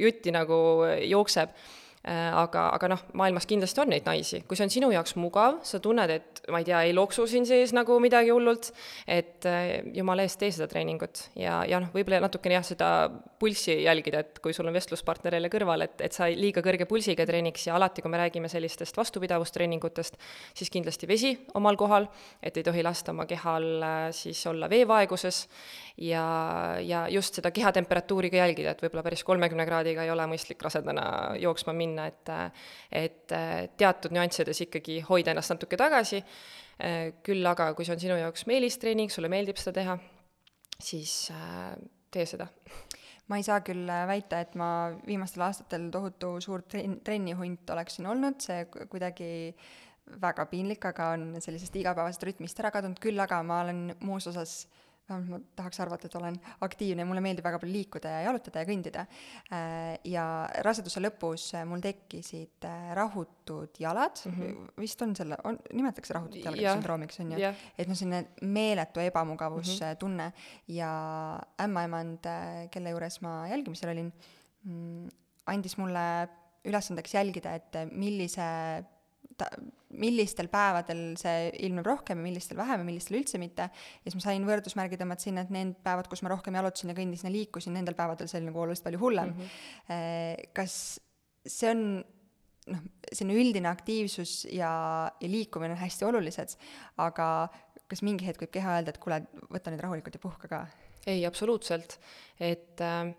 [0.04, 0.58] jutti nagu
[1.04, 1.56] jookseb
[2.04, 5.80] aga, aga noh, maailmas kindlasti on neid naisi, kui see on sinu jaoks mugav, sa
[5.80, 8.70] tunned, et ma ei tea, ei loksu siin sees nagu midagi hullult,
[9.08, 11.28] et äh, jumala eest, tee seda treeningut.
[11.40, 12.88] ja, ja noh, võib-olla natukene jah, seda
[13.40, 17.26] pulssi jälgida, et kui sul on vestluspartner jälle kõrval, et, et sa liiga kõrge pulsiga
[17.28, 20.20] treeniks ja alati, kui me räägime sellistest vastupidavustreeningutest,
[20.56, 22.08] siis kindlasti vesi omal kohal,
[22.42, 25.44] et ei tohi lasta oma kehal äh, siis olla veevaeguses
[25.96, 26.24] ja,
[26.82, 31.06] ja just seda kehatemperatuuri ka jälgida, et võib-olla päris kolmekümne kraadiga ei ole mõistlik rasedana
[31.40, 32.32] jooksma minna, minna, et
[33.04, 33.36] et
[33.78, 36.22] teatud nüanssides ikkagi hoida ennast natuke tagasi,
[37.24, 39.96] küll aga kui see on sinu jaoks meelisttreening, sulle meeldib seda teha,
[40.82, 41.30] siis
[42.10, 42.48] tee seda.
[43.30, 44.68] Ma ei saa küll väita, et ma
[45.06, 49.28] viimastel aastatel tohutu suur trenn, trennihunt oleksin olnud, see kuidagi
[50.20, 54.58] väga piinlik, aga on sellisest igapäevasest rütmist ära kadunud, küll aga ma olen muus osas
[54.66, 58.62] äh, vähemalt ma tahaks arvata, et olen aktiivne, mulle meeldib väga palju liikuda ja jalutada
[58.62, 59.04] ja kõndida.
[59.52, 60.24] Äh, ja
[60.64, 64.70] raseduse lõpus äh, mul tekkisid äh, rahutud jalad mm, -hmm.
[64.80, 70.28] vist on selle, on, nimetatakse rahutud jalgade sündroomiks, on ju, et noh, selline meeletu ebamugavustunne
[70.28, 70.78] mm -hmm.
[70.78, 70.92] ja
[71.60, 72.30] ämmaemand,
[72.70, 74.12] kelle juures ma jälgimisel olin,
[74.64, 75.08] mm,
[75.46, 76.28] andis mulle
[76.64, 78.84] ülesandeks jälgida, et millise
[79.38, 79.48] ta,
[79.94, 83.68] millistel päevadel see ilmneb rohkem ja millistel vähem ja millistel üldse mitte.
[83.70, 86.98] ja siis ma sain võrdusmärgi tõmmata sinna, et need päevad, kus ma rohkem jalutasin ja
[86.98, 89.50] kõndisin ja liikusin, nendel päevadel see oli nagu oluliselt palju hullem mm.
[89.88, 90.52] -hmm.
[90.56, 90.78] kas
[91.46, 91.84] see on
[92.74, 94.72] noh, selline üldine aktiivsus ja,
[95.20, 96.56] ja liikumine on hästi olulised,
[96.98, 97.28] aga
[97.90, 99.20] kas mingi hetk võib keha öelda, et kuule,
[99.52, 100.64] võta nüüd rahulikult ja puhka ka?
[101.06, 101.98] ei, absoluutselt,
[102.40, 103.12] et äh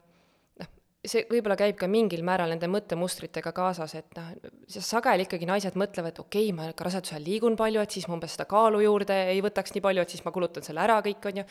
[1.09, 4.29] see võib-olla käib ka mingil määral nende mõttemustritega kaasas, et noh,
[4.67, 8.17] sageli ikkagi naised mõtlevad, okei okay,, ma ka raseduse ajal liigun palju, et siis ma
[8.17, 11.29] umbes seda kaalu juurde ei võtaks nii palju, et siis ma kulutan selle ära kõik,
[11.29, 11.45] on ju,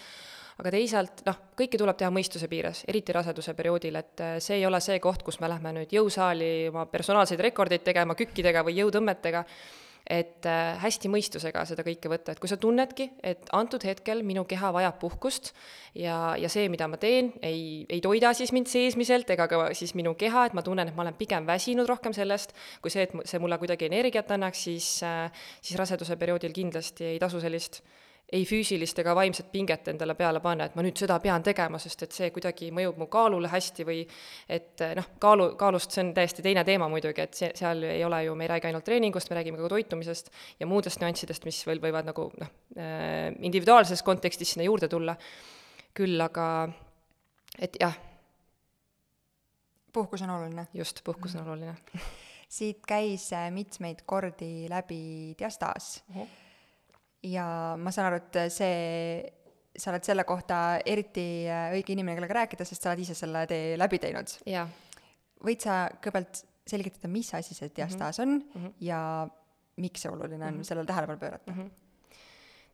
[0.63, 4.67] aga teisalt noh, kõike tuleb teha mõistuse piires, eriti raseduse perioodil, et äh, see ei
[4.69, 9.45] ole see koht, kus me lähme nüüd jõusaali oma personaalseid rekordeid tegema kükkidega või jõutõmmetega,
[10.05, 14.45] et äh, hästi mõistusega seda kõike võtta, et kui sa tunnedki, et antud hetkel minu
[14.49, 15.53] keha vajab puhkust
[15.97, 19.95] ja, ja see, mida ma teen, ei, ei toida siis mind seesmiselt ega ka siis
[19.97, 22.53] minu keha, et ma tunnen, et ma olen pigem väsinud rohkem sellest,
[22.85, 27.23] kui see, et see mulle kuidagi energiat annaks, siis, äh, siis raseduse perioodil kindlasti ei
[27.23, 27.81] tasu sellist
[28.35, 32.03] ei füüsilist ega vaimset pinget endale peale panna, et ma nüüd seda pean tegema, sest
[32.07, 34.01] et see kuidagi mõjub mu kaalule hästi või
[34.51, 38.25] et noh, kaalu, kaalust see on täiesti teine teema muidugi, et see, seal ei ole
[38.27, 41.83] ju, me ei räägi ainult treeningust, me räägime ka toitumisest ja muudest nüanssidest, mis veel
[41.85, 45.15] võivad nagu noh, äh, individuaalses kontekstis sinna juurde tulla,
[45.95, 46.49] küll aga
[47.63, 47.95] et jah.
[49.95, 50.67] puhkus on oluline.
[50.75, 51.77] just, puhkus on oluline
[52.57, 56.25] siit käis äh, mitmeid kordi läbi diastaas uh.
[56.25, 56.44] -huh
[57.25, 57.47] ja
[57.81, 59.21] ma saan aru, et see,
[59.77, 63.47] sa oled selle kohta eriti äh, õige inimene, kellega rääkida, sest sa oled ise selle
[63.51, 64.35] tee läbi teinud.
[65.45, 68.73] võid sa kõigepealt selgitada, mis asi see diastaas on mm -hmm.
[68.81, 69.01] ja
[69.77, 70.65] miks see oluline on mm -hmm.
[70.65, 71.63] sellele tähelepanu pöörata mm?
[71.63, 71.71] -hmm.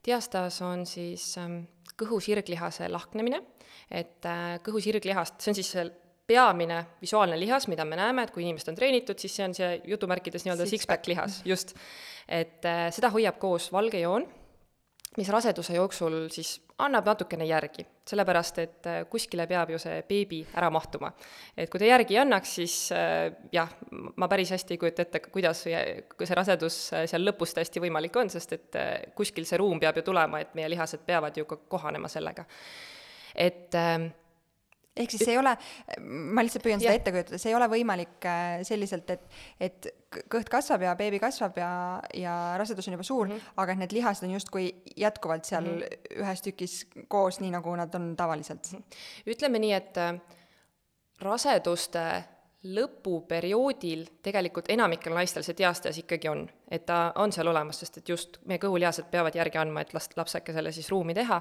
[0.07, 1.65] diastaas on siis ähm,
[2.03, 3.43] kõhu sirglihase lahknemine,
[3.91, 5.91] et äh, kõhu sirglihast, see on siis see
[6.27, 9.81] peamine visuaalne lihas, mida me näeme, et kui inimesed on treenitud, siis see on see
[9.85, 11.75] jutumärkides nii-öelda six-pack lihas, just.
[12.29, 14.29] et äh, seda hoiab koos valge joon
[15.19, 20.41] mis raseduse jooksul siis annab natukene järgi, sellepärast et äh, kuskile peab ju see beebi
[20.55, 21.11] ära mahtuma.
[21.57, 25.21] et kui ta järgi ei annaks, siis äh, jah, ma päris hästi ei kujuta ette,
[25.27, 28.81] kuidas see rasedus äh, seal lõpus täiesti võimalik on, sest et
[29.19, 32.47] kuskil see ruum peab ju tulema, et meie lihased peavad ju ka kohanema sellega.
[33.35, 34.11] et äh,
[34.97, 35.53] ehk siis see ei ole,
[36.35, 39.23] ma lihtsalt püüan seda ette kujutada, see ei ole võimalik äh, selliselt, et,
[39.63, 41.71] et kõht kasvab ja beebi kasvab ja,
[42.17, 43.55] ja rasedus on juba suur mm, -hmm.
[43.63, 44.67] aga et need lihased on justkui
[44.99, 46.19] jätkuvalt seal mm -hmm.
[46.25, 46.75] ühes tükis
[47.09, 48.73] koos, nii nagu nad on tavaliselt.
[48.73, 48.83] Mhm.
[49.27, 50.21] ütleme nii, et äh,
[51.21, 52.25] raseduste
[52.61, 58.09] lõpuperioodil tegelikult enamikel naistel see diastaas ikkagi on, et ta on seal olemas, sest et
[58.09, 61.41] just meie kõhulihased peavad järgi andma, et last, lapsekesele siis ruumi teha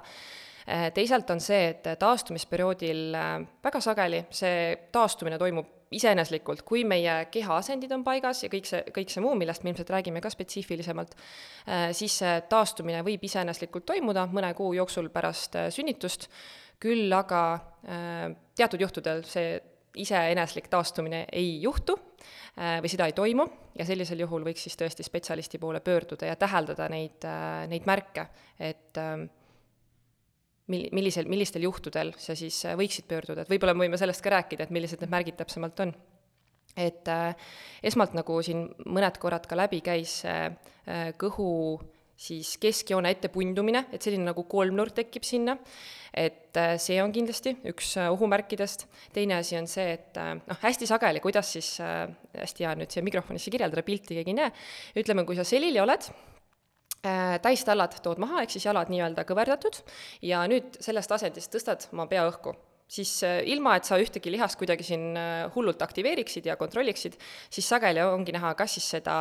[0.94, 7.92] teisalt on see, et taastumisperioodil äh, väga sageli see taastumine toimub iseeneslikult, kui meie kehaasendid
[7.96, 11.16] on paigas ja kõik see, kõik see muu, millest me ilmselt räägime ka spetsiifilisemalt,
[11.66, 16.30] äh, siis see taastumine võib iseeneslikult toimuda mõne kuu jooksul pärast sünnitust,
[16.80, 17.42] küll aga
[18.56, 19.58] teatud juhtudel see
[20.00, 21.98] iseeneslik taastumine ei juhtu
[22.56, 23.44] või seda ei toimu
[23.76, 27.28] ja sellisel juhul võiks siis tõesti spetsialisti poole pöörduda ja täheldada neid,
[27.68, 29.00] neid märke, et
[30.72, 34.34] mil-, millisel, millistel juhtudel sa siis äh, võiksid pöörduda, et võib-olla me võime sellest ka
[34.38, 35.94] rääkida, et millised need märgid täpsemalt on.
[36.80, 37.36] et äh,
[37.84, 40.54] esmalt, nagu siin mõned korrad ka läbi käis äh,,
[41.20, 41.50] kõhu
[42.20, 45.56] siis keskjoone ettepundumine, et selline nagu kolmnurk tekib sinna,
[46.12, 50.60] et äh, see on kindlasti üks äh, ohumärkidest, teine asi on see, et äh, noh,
[50.64, 54.52] hästi sageli, kuidas siis äh,, hästi hea nüüd siia mikrofonisse kirjeldada, pilti keegi ei näe,
[55.00, 56.39] ütleme, kui sa selili oled, Äh,
[57.44, 59.82] täistallad tood maha, ehk siis jalad nii-öelda kõverdatud.
[60.26, 62.56] Ja nüüd sellest asendist tõstad oma pea õhku
[62.90, 67.20] siis äh, ilma, et sa ühtegi lihast kuidagi siin äh, hullult aktiveeriksid ja kontrolliksid,
[67.54, 69.16] siis sageli ongi näha kas siis seda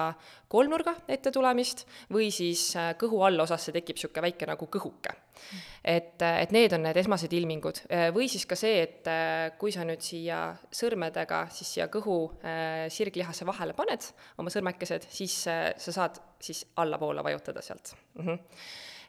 [0.49, 5.13] kolmnurga ette tulemist või siis äh, kõhu allosasse tekib niisugune väike nagu kõhuke.
[5.85, 7.81] et, et need on need esmased ilmingud.
[8.15, 9.07] või siis ka see, et
[9.59, 12.19] kui sa nüüd siia sõrmedega siis siia kõhu
[12.91, 18.27] sirglihasse vahele paned oma sõrmekesed, siis sa saad siis allapoole vajutada sealt mm.
[18.27, 18.39] -hmm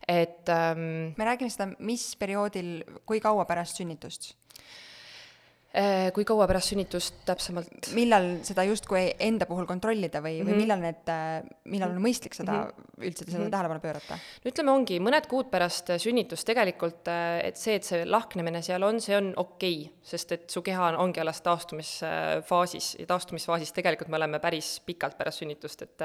[0.10, 4.39] et ähm, me räägime seda, mis perioodil, kui kaua pärast sünnitust?
[5.70, 7.92] Äh, kui kaua pärast sünnitust täpsemalt?
[7.94, 10.48] millal seda justkui enda puhul kontrollida või mm, -hmm.
[10.48, 10.62] või mhm.
[10.64, 13.04] millal need, äh, millal on mõistlik seda mm -hmm.
[13.06, 13.52] üldse seda mm -hmm.
[13.54, 14.18] tähelepanu pöörata?
[14.18, 18.84] no ütleme, ongi mõned kuud pärast sünnitust tegelikult, äh, et see, et see lahknemine seal
[18.84, 23.72] on, see on okei okay,, sest et su keha on, ongi alles taastumisfaasis ja taastumisfaasis
[23.72, 26.02] tegelikult me oleme päris pikalt pärast sünnitust, et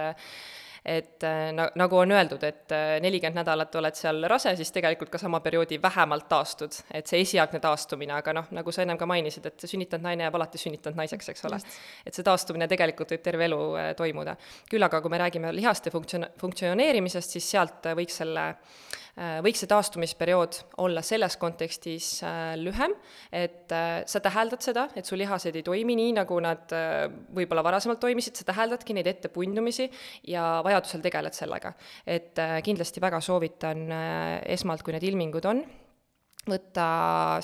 [0.84, 5.10] et äh, na-, nagu on öeldud, et äh, nelikümmend nädalat oled seal rase, siis tegelikult
[5.12, 9.08] ka sama perioodi vähemalt taastud, et see esialgne taastumine, aga noh, nagu sa ennem ka
[9.08, 11.60] mainisid, et sünnitanud naine jääb alati sünnitanud naiseks, eks ole.
[12.04, 14.36] et see taastumine tegelikult võib terve elu äh, toimuda.
[14.70, 19.62] küll aga kui me räägime lihaste funktsioon-, funktsioneerimisest, siis sealt võiks selle äh, Äh, võiks
[19.62, 22.96] see taastumisperiood olla selles kontekstis äh, lühem,
[23.30, 26.74] et äh, sa täheldad seda, et su lihased ei toimi nii, nagu nad
[27.34, 29.86] võib-olla varasemalt toimisid, sa täheldadki neid ettepundumisi
[30.30, 31.74] ja vajadusel tegeled sellega.
[32.06, 33.86] et kindlasti väga soovitan
[34.50, 35.62] esmalt, kui need ilmingud on,
[36.48, 36.86] võtta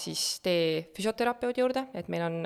[0.00, 2.36] siis tee füsioterapeudi juurde, et meil on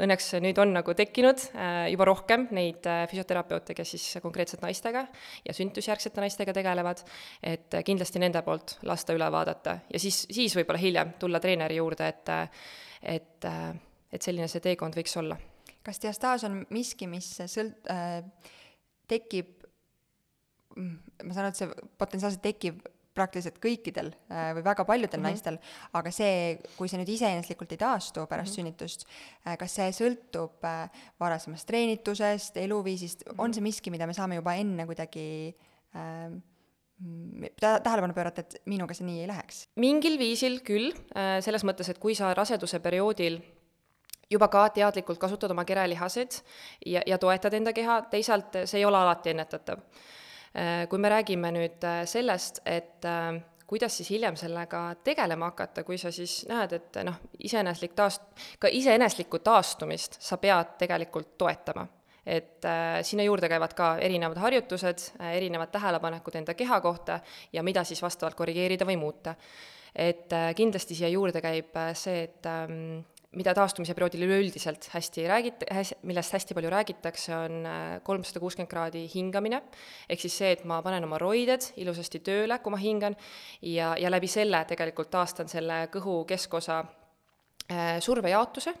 [0.00, 5.04] õnneks nüüd on nagu tekkinud äh, juba rohkem neid äh, füsioterapeute, kes siis konkreetselt naistega
[5.44, 7.02] ja sünnitusjärgsete naistega tegelevad,
[7.44, 12.08] et kindlasti nende poolt lasta üle vaadata ja siis, siis võib-olla hiljem tulla treeneri juurde,
[12.08, 12.34] et
[13.00, 13.46] et,
[14.12, 15.36] et selline see teekond võiks olla.
[15.84, 18.20] kas diastaas on miski, mis sõlt- äh,,
[19.08, 19.64] tekib,
[20.76, 22.82] mm, ma saan aru, et see potentsiaalselt tekib
[23.20, 25.36] praktiliselt kõikidel äh, või väga paljudel mm -hmm.
[25.36, 25.58] naistel,
[25.92, 28.74] aga see, kui see nüüd iseeneslikult ei taastu pärast mm -hmm.
[28.74, 29.06] sünnitust,
[29.46, 33.44] äh, kas see sõltub äh, varasemast treenitusest, eluviisist mm, -hmm.
[33.44, 35.54] on see miski, mida me saame juba enne kuidagi
[35.94, 36.40] äh,
[37.60, 39.68] tähelepanu pöörata, et minuga see nii ei läheks?
[39.76, 40.92] mingil viisil küll,
[41.40, 43.40] selles mõttes, et kui sa raseduse perioodil
[44.30, 46.42] juba ka teadlikult kasutad oma kerelihaseid
[46.86, 49.80] ja, ja toetad enda keha, teisalt see ei ole alati ennetatav
[50.90, 53.38] kui me räägime nüüd äh, sellest, et äh,
[53.70, 58.26] kuidas siis hiljem sellega tegelema hakata, kui sa siis näed, et noh, iseeneslik taast-,
[58.58, 61.86] ka iseeneslikku taastumist sa pead tegelikult toetama.
[62.26, 67.20] et äh, sinna juurde käivad ka erinevad harjutused äh,, erinevad tähelepanekud enda keha kohta
[67.52, 69.34] ja mida siis vastavalt korrigeerida või muuta.
[69.94, 73.00] et äh, kindlasti siia juurde käib see, et ähm,
[73.38, 75.66] mida taastumise perioodil üleüldiselt hästi räägit-,
[76.08, 77.68] millest hästi palju räägitakse, on
[78.06, 79.60] kolmsada kuuskümmend kraadi hingamine,
[80.10, 83.16] ehk siis see, et ma panen oma roided ilusasti tööle, kui ma hingan,
[83.62, 86.82] ja, ja läbi selle tegelikult taastan selle kõhu keskosa
[88.02, 88.74] survejaotuse,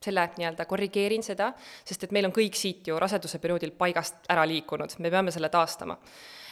[0.00, 1.50] selle nii-öelda korrigeerin seda,
[1.84, 5.52] sest et meil on kõik siit ju raseduse perioodil paigast ära liikunud, me peame selle
[5.52, 5.98] taastama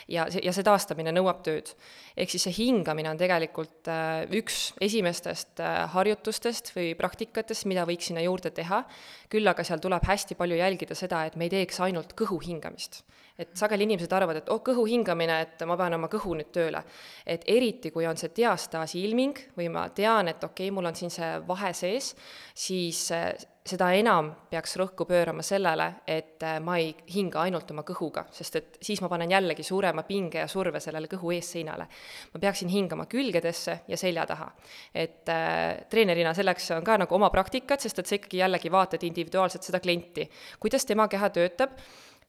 [0.08, 1.70] ja see, ja see taastamine nõuab tööd.
[2.16, 8.08] ehk siis see hingamine on tegelikult äh, üks esimestest äh, harjutustest või praktikatest, mida võiks
[8.10, 8.82] sinna juurde teha,
[9.30, 13.02] küll aga seal tuleb hästi palju jälgida seda, et me ei teeks ainult kõhu hingamist.
[13.38, 16.82] et sageli inimesed arvavad, et oh, kõhu hingamine, et ma panen oma kõhu nüüd tööle.
[17.26, 20.96] et eriti, kui on see diastaasi ilming või ma tean, et okei okay,, mul on
[20.96, 22.14] siin see vahe sees,
[22.54, 23.34] siis äh,
[23.68, 28.58] seda enam peaks rõhku pöörama sellele, et äh, ma ei hinga ainult oma kõhuga, sest
[28.58, 31.88] et siis ma panen jällegi suurema pinge ja surve sellele kõhu eesseinale.
[32.32, 34.50] ma peaksin hingama külgedesse ja selja taha.
[34.94, 39.04] et äh, treenerina selleks on ka nagu oma praktikad, sest et sa ikkagi jällegi vaatad
[39.04, 40.28] individuaalselt seda klienti,
[40.60, 41.76] kuidas tema keha töötab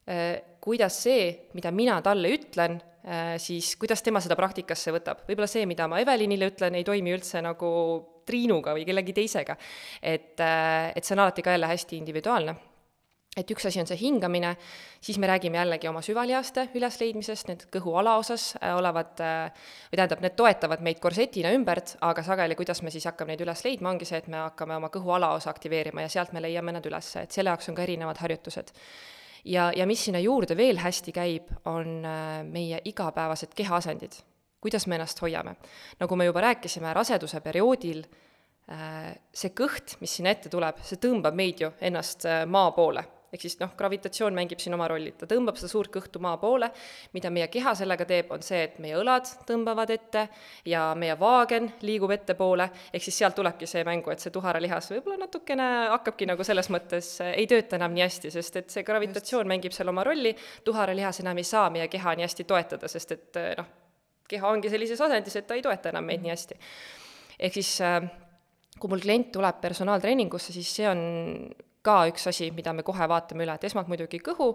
[0.10, 5.26] äh,, kuidas see, mida mina talle ütlen äh,, siis kuidas tema seda praktikasse võtab.
[5.28, 7.70] võib-olla see, mida ma Evelinile ütlen, ei toimi üldse nagu
[8.30, 9.58] Triinuga või kellegi teisega.
[10.02, 12.56] et, äh, et see on alati ka jälle hästi individuaalne
[13.38, 14.56] et üks asi on see hingamine,
[15.04, 20.24] siis me räägime jällegi oma süvalihaste ülesleidmisest, need kõhu alaosas äh, olevad, äh, või tähendab,
[20.26, 24.08] need toetavad meid korsetina ümbert, aga sageli, kuidas me siis hakkame neid üles leidma, ongi
[24.10, 27.36] see, et me hakkame oma kõhu alaosa aktiveerima ja sealt me leiame nad üles, et
[27.36, 28.74] selle jaoks on ka erinevad harjutused.
[29.46, 32.02] ja, ja mis sinna juurde veel hästi käib, on
[32.50, 34.20] meie igapäevased kehaasendid
[34.62, 35.56] kuidas me ennast hoiame.
[36.00, 38.04] nagu me juba rääkisime, raseduse perioodil
[38.72, 43.06] äh, see kõht, mis sinna ette tuleb, see tõmbab meid ju ennast äh, maa poole.
[43.30, 46.72] Ehk siis noh, gravitatsioon mängib siin oma rolli, ta tõmbab seda suurt kõhtu maa poole,
[47.14, 50.24] mida meie keha sellega teeb, on see, et meie õlad tõmbavad ette
[50.66, 55.28] ja meie vaagen liigub ettepoole, ehk siis sealt tulebki see mängu, et see tuharalihas võib-olla
[55.28, 59.46] natukene hakkabki nagu selles mõttes, äh, ei tööta enam nii hästi, sest et see gravitatsioon
[59.46, 59.54] Just.
[59.54, 60.34] mängib seal oma rolli,
[60.66, 63.70] tuharalihas enam ei saa meie keha nii hästi toetada, sest et noh,
[64.30, 66.60] keha ongi sellises asendis, et ta ei toeta enam meid nii hästi.
[67.40, 68.04] ehk siis äh,
[68.80, 71.02] kui mul klient tuleb personaaltreeningusse, siis see on
[71.86, 74.54] ka üks asi, mida me kohe vaatame üle, et esmalt muidugi kõhu,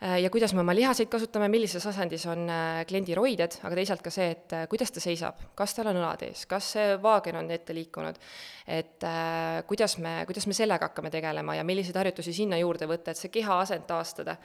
[0.00, 4.12] ja kuidas me oma lihaseid kasutame, millises asendis on äh, kliendi roided, aga teisalt ka
[4.12, 7.50] see, et äh, kuidas ta seisab, kas tal on õlad ees, kas see vaagen on
[7.52, 8.16] ette liikunud,
[8.64, 13.12] et äh, kuidas me, kuidas me sellega hakkame tegelema ja milliseid harjutusi sinna juurde võtta,
[13.12, 14.36] et see keha asend taastada.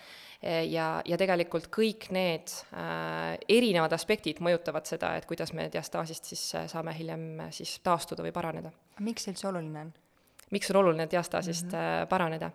[0.46, 6.44] ja, ja tegelikult kõik need äh, erinevad aspektid mõjutavad seda, et kuidas me diastaasist siis
[6.68, 8.72] saame hiljem siis taastuda või paraneda.
[9.00, 9.94] miks see üldse oluline on?
[10.52, 12.08] miks on oluline diastaasist mm -hmm.
[12.12, 12.52] paraneda?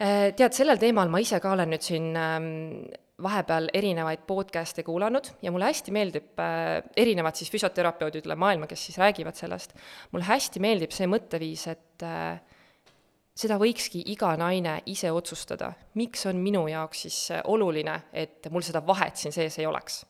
[0.00, 2.44] Äh, tead, sellel teemal ma ise ka olen nüüd siin ähm,
[3.20, 8.86] vahepeal erinevaid podcast'e kuulanud ja mulle hästi meeldib äh, erinevad siis füsioterapeudid üle maailma, kes
[8.88, 9.74] siis räägivad sellest,
[10.14, 12.40] mulle hästi meeldib see mõtteviis, et äh,
[13.40, 18.82] seda võikski iga naine ise otsustada, miks on minu jaoks siis oluline, et mul seda
[18.86, 20.02] vahet siin sees ei oleks.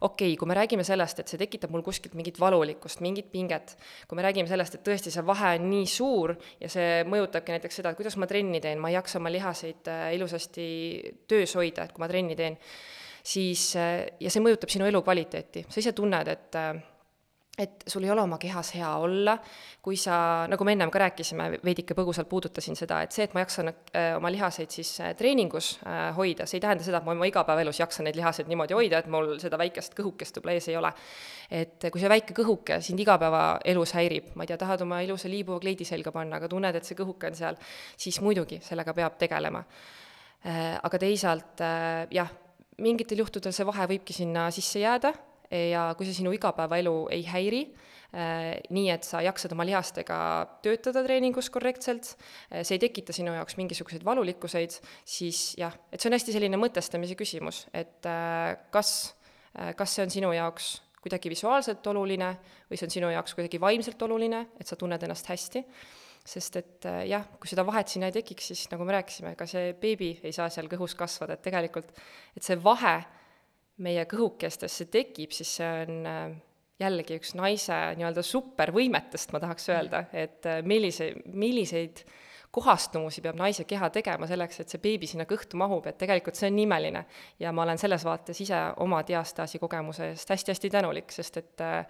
[0.00, 3.76] okei okay,, kui me räägime sellest, et see tekitab mul kuskilt mingit valulikkust, mingit pinget,
[4.08, 7.80] kui me räägime sellest, et tõesti see vahe on nii suur ja see mõjutabki näiteks
[7.80, 10.68] seda, et kuidas ma trenni teen, ma ei jaksa oma lihaseid äh, ilusasti
[11.28, 12.56] töös hoida, et kui ma trenni teen,
[13.22, 16.78] siis, äh, ja see mõjutab sinu elukvaliteeti, sa ise tunned, et äh,
[17.58, 19.34] et sul ei ole oma kehas hea olla,
[19.82, 23.42] kui sa, nagu me ennem ka rääkisime, veidike põgusalt puudutasin seda, et see, et ma
[23.42, 27.16] jaksan äh, oma lihaseid siis äh, treeningus äh, hoida, see ei tähenda seda, et ma
[27.16, 30.78] oma igapäevaelus jaksan neid lihaseid niimoodi hoida, et mul seda väikest kõhukest võib-olla ees ei
[30.78, 30.92] ole.
[31.50, 35.58] et kui see väike kõhuke sind igapäevaelus häirib, ma ei tea, tahad oma ilusa liibuva
[35.62, 37.58] kleidi selga panna, aga tunned, et see kõhuke on seal,
[37.96, 39.64] siis muidugi sellega peab tegelema.
[40.84, 41.58] Aga teisalt
[42.14, 42.28] jah,
[42.84, 45.10] mingitel juhtudel see vahe võibki sinna sisse jääda
[45.50, 47.60] ja kui see sinu igapäevaelu ei häiri,
[48.12, 50.18] äh, nii et sa jaksad oma lihastega
[50.64, 52.14] töötada treeningus korrektselt,
[52.52, 56.60] äh, see ei tekita sinu jaoks mingisuguseid valulikkuseid, siis jah, et see on hästi selline
[56.60, 59.14] mõtestamise küsimus, et äh, kas,
[59.76, 62.34] kas see on sinu jaoks kuidagi visuaalselt oluline
[62.68, 65.62] või see on sinu jaoks kuidagi vaimselt oluline, et sa tunned ennast hästi,
[66.28, 69.72] sest et jah, kui seda vahet sinna ei tekiks, siis nagu me rääkisime, ka see
[69.80, 71.94] beebi ei saa seal kõhus kasvada, et tegelikult,
[72.36, 72.98] et see vahe
[73.84, 76.22] meie kõhukestesse tekib, siis see on äh,
[76.82, 82.04] jällegi üks naise nii-öelda supervõimetest, ma tahaks öelda, et äh, millise, milliseid
[82.54, 86.48] kohastumusi peab naise keha tegema selleks, et see beebi sinna kõhtu mahub, et tegelikult see
[86.48, 87.04] on imeline.
[87.38, 91.84] ja ma olen selles vaates ise oma diastaasi kogemuse eest hästi-hästi tänulik, sest et äh,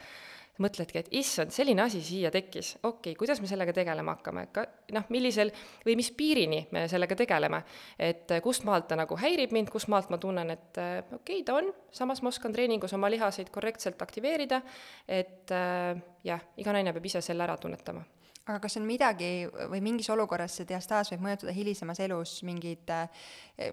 [0.63, 4.65] mõtledki, et issand, selline asi siia tekkis, okei okay,, kuidas me sellega tegelema hakkame, ka
[4.95, 5.53] noh, millisel
[5.87, 7.63] või mis piirini me sellega tegeleme.
[7.99, 11.41] et eh, kust maalt ta nagu häirib mind, kust maalt ma tunnen, et eh, okei
[11.41, 14.63] okay,, ta on, samas ma oskan treeningus oma lihaseid korrektselt aktiveerida,
[15.07, 18.05] et äh, jah, iga naine peab ise selle ära tunnetama
[18.49, 19.29] aga kas on midagi
[19.71, 22.89] või mingis olukorras see diastaas võib mõjutada hilisemas elus mingeid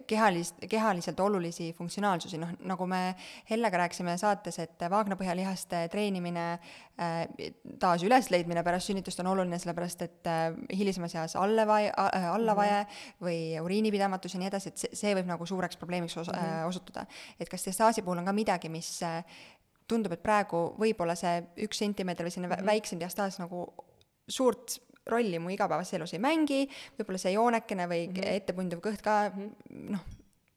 [0.09, 3.01] kehalist, kehaliselt olulisi funktsionaalsusi, noh nagu me
[3.49, 6.45] Hellega rääkisime saates, et vaagnapõhjalihaste treenimine,
[7.79, 10.31] taas ülesleidmine pärast sünnitust on oluline, sellepärast et
[10.73, 13.21] hilisemas eas allavae, allavae -hmm.
[13.21, 16.67] või uriinipidamatus ja nii edasi, et see, see võib nagu suureks probleemiks os- mm, -hmm.
[16.67, 17.05] osutuda.
[17.39, 19.03] et kas diastaasi puhul on ka midagi, mis
[19.87, 22.65] tundub, et praegu võib-olla see üks sentimeeter või selline mm -hmm.
[22.65, 23.67] väiksem diastaas nagu
[24.27, 26.65] suurt rolli mu igapäevases elus ei mängi,
[26.97, 28.37] võib-olla see joonekene või mm -hmm.
[28.41, 29.51] ettepunduv kõht ka -hmm.
[29.93, 29.99] noh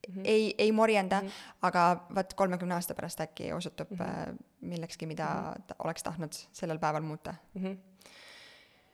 [0.09, 0.23] mm, -hmm.
[0.25, 1.57] ei, ei morjenda mm, -hmm.
[1.63, 4.39] aga vaat kolmekümne aasta pärast äkki osutub mm -hmm.
[4.61, 5.63] millekski, mida -hmm.
[5.67, 7.65] ta oleks tahtnud sellel päeval muuta mm.
[7.65, 7.77] -hmm.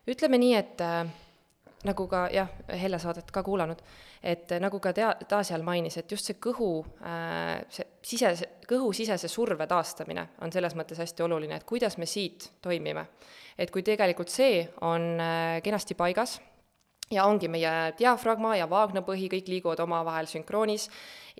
[0.06, 1.06] ütleme nii, et äh,
[1.84, 3.78] nagu ka jah, Helle saadet ka kuulanud,
[4.22, 9.66] et nagu ka tea-, Daasial mainis, et just see kõhu äh,, see sisese, kõhusisese surve
[9.66, 13.06] taastamine on selles mõttes hästi oluline, et kuidas me siit toimime
[13.58, 16.38] et kui tegelikult see on äh, kenasti paigas
[17.12, 20.88] ja ongi meie diafragma ja vaagnapõhi, kõik liiguvad omavahel sünkroonis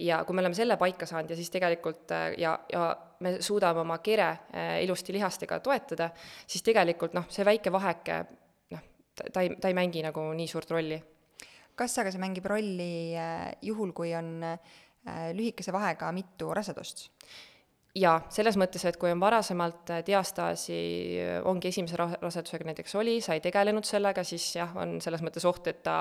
[0.05, 2.93] ja kui me oleme selle paika saanud ja siis tegelikult äh, ja, ja
[3.25, 6.11] me suudame oma kere äh, ilusti lihastega toetada,
[6.47, 8.20] siis tegelikult noh, see väike vaheke
[8.75, 11.01] noh, ta ei, ta ei mängi nagu nii suurt rolli.
[11.75, 13.16] kas aga see mängib rolli
[13.66, 14.45] juhul, kui on
[15.36, 17.09] lühikese vahega mitu rasedust?
[17.94, 20.78] jaa, selles mõttes, et kui on varasemalt äh, diastaasi,
[21.22, 25.46] äh, ongi esimese rasedusega näiteks oli, sa ei tegelenud sellega, siis jah, on selles mõttes
[25.48, 25.98] oht, et ta,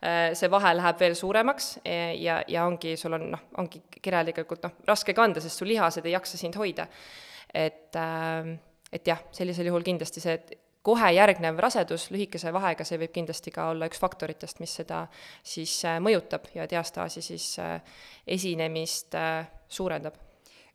[0.00, 4.66] äh, see vahe läheb veel suuremaks e, ja, ja ongi, sul on noh, ongi kirjalikult
[4.66, 6.88] noh, raske kanda, sest su lihased ei jaksa sind hoida.
[7.54, 7.94] et,
[8.92, 13.50] et jah, sellisel juhul kindlasti see, et kohe järgnev rasedus lühikese vahega, see võib kindlasti
[13.54, 15.06] ka olla üks faktoritest, mis seda
[15.42, 17.48] siis mõjutab ja diastaasi siis
[18.26, 19.18] esinemist
[19.68, 20.22] suurendab.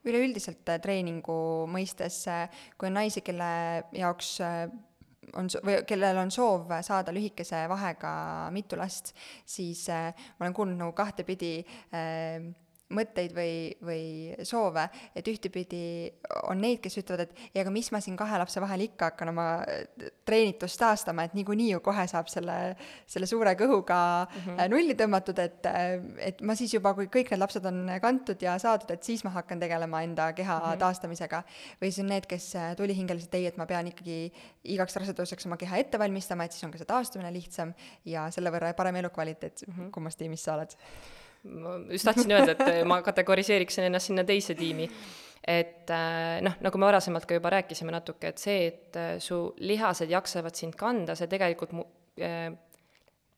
[0.02, 1.34] Üleüldiselt äh, treeningu
[1.70, 3.50] mõistes, äh, kui on naisi, kelle
[3.94, 4.64] jaoks äh,
[5.38, 8.14] on, või kellel on soov saada lühikese vahega
[8.54, 9.14] mitu last,
[9.46, 10.10] siis äh,
[10.40, 11.54] ma olen kuulnud nagu kahtepidi
[11.94, 12.50] äh,
[12.92, 13.54] mõtteid või,
[13.86, 14.04] või
[14.48, 15.84] soove, et ühtepidi
[16.50, 19.32] on neid, kes ütlevad, et ei, aga mis ma siin kahe lapse vahel ikka hakkan
[19.32, 19.48] oma
[20.28, 22.58] treenitust taastama, et niikuinii ju kohe saab selle,
[23.10, 24.72] selle suure kõhuga mm -hmm.
[24.74, 25.70] nulli tõmmatud, et,
[26.20, 29.34] et ma siis juba, kui kõik need lapsed on kantud ja saadud, et siis ma
[29.38, 30.84] hakkan tegelema enda keha mm -hmm.
[30.86, 31.44] taastamisega.
[31.82, 34.32] või siis on need, kes tulihingeliselt, ei, et ma pean ikkagi
[34.64, 37.74] igaks raseduseks oma keha ette valmistama, et siis on ka see taastumine lihtsam
[38.06, 39.92] ja selle võrra parem elukvaliteet mm, -hmm.
[39.92, 40.76] kummast tiimist sa oled
[41.44, 44.90] ma just tahtsin öelda, et ma kategoriseeriksin ennast sinna teise tiimi.
[45.42, 49.48] et äh, noh, nagu me varasemalt ka juba rääkisime natuke, et see, et äh, su
[49.58, 51.88] lihased jaksavad sind kanda, see tegelikult mu-,
[52.22, 52.52] äh,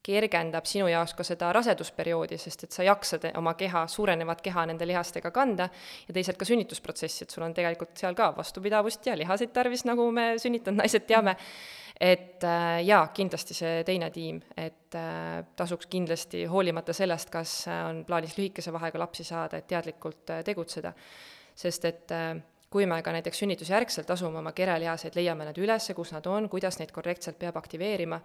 [0.04, 4.88] kergendab sinu jaoks ka seda rasedusperioodi, sest et sa jaksad oma keha, suurenevat keha nende
[4.90, 5.70] lihastega kanda
[6.10, 10.10] ja teisalt ka sünnitusprotsessi, et sul on tegelikult seal ka vastupidavust ja lihaseid tarvis, nagu
[10.12, 15.88] me sünnitanud naised teame mm et äh, jaa, kindlasti see teine tiim, et äh, tasuks
[15.92, 20.94] kindlasti hoolimata sellest, kas äh, on plaanis lühikese vahega lapsi saada, et teadlikult tegutseda.
[21.56, 22.12] sest et
[22.74, 26.80] kui me ka näiteks sünnitusjärgselt asume oma kerelihaseid, leiame nad üles, kus nad on, kuidas
[26.80, 28.18] neid korrektselt peab aktiveerima,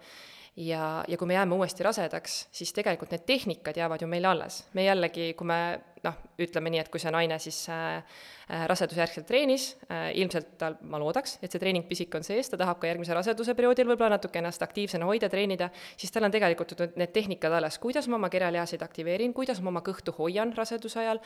[0.55, 4.63] ja, ja kui me jääme uuesti rasedaks, siis tegelikult need tehnikad jäävad ju meile alles.
[4.73, 5.59] me jällegi, kui me
[6.03, 10.77] noh, ütleme nii, et kui see naine siis äh, äh, rasedusjärgselt treenis äh,, ilmselt tal,
[10.81, 14.39] ma loodaks, et see treeningpisik on sees, ta tahab ka järgmise raseduse perioodil võib-olla natuke
[14.41, 15.69] ennast aktiivsena hoida, treenida,
[15.99, 19.83] siis tal on tegelikult need tehnikad alles, kuidas ma oma kerelihaseid aktiveerin, kuidas ma oma
[19.85, 21.23] kõhtu hoian raseduse ajal,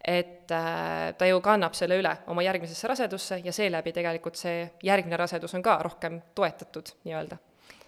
[0.00, 5.20] et äh, ta ju kannab selle üle oma järgmisesse rasedusse ja seeläbi tegelikult see järgmine
[5.20, 7.40] rasedus on ka rohkem toetatud nii-öelda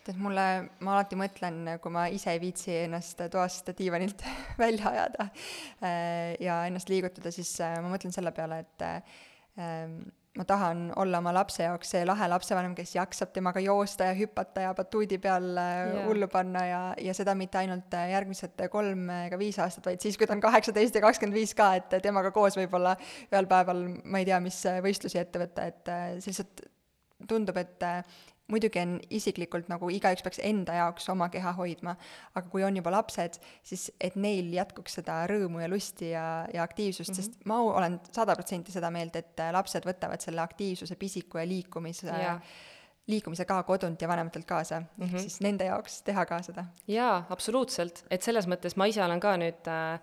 [0.06, 0.44] tead, mulle,
[0.84, 4.22] ma alati mõtlen, kui ma ise ei viitsi ennast toast diivanilt
[4.62, 9.98] välja ajada äh, ja ennast liigutada, siis äh, ma mõtlen selle peale, et ähm,
[10.36, 14.66] ma tahan olla oma lapse jaoks see lahe lapsevanem, kes jaksab temaga joosta ja hüpata
[14.66, 16.04] ja batuudi peal yeah.
[16.04, 20.28] hullu panna ja, ja seda mitte ainult järgmised kolm ega viis aastat, vaid siis, kui
[20.28, 22.94] ta on kaheksateist ja kakskümmend viis ka, et temaga koos võib-olla
[23.30, 26.66] ühel päeval ma ei tea, mis võistlusi ette võtta, et see lihtsalt
[27.26, 27.84] tundub, et
[28.52, 31.96] muidugi on isiklikult nagu igaüks peaks enda jaoks oma keha hoidma,
[32.34, 36.62] aga kui on juba lapsed, siis et neil jätkuks seda rõõmu ja lusti ja, ja
[36.62, 37.32] aktiivsust mm, -hmm.
[37.32, 42.06] sest ma olen sada protsenti seda meelt, et lapsed võtavad selle aktiivsuse, pisiku ja liikumise
[42.06, 42.40] yeah
[43.06, 45.04] liikumise ka kodunt ja vanematelt kaasa mm, -hmm.
[45.04, 45.18] ehk mhm.
[45.18, 46.64] siis nende jaoks teha ka seda.
[46.88, 50.00] jaa, absoluutselt, et selles mõttes ma ise olen ka nüüd äh,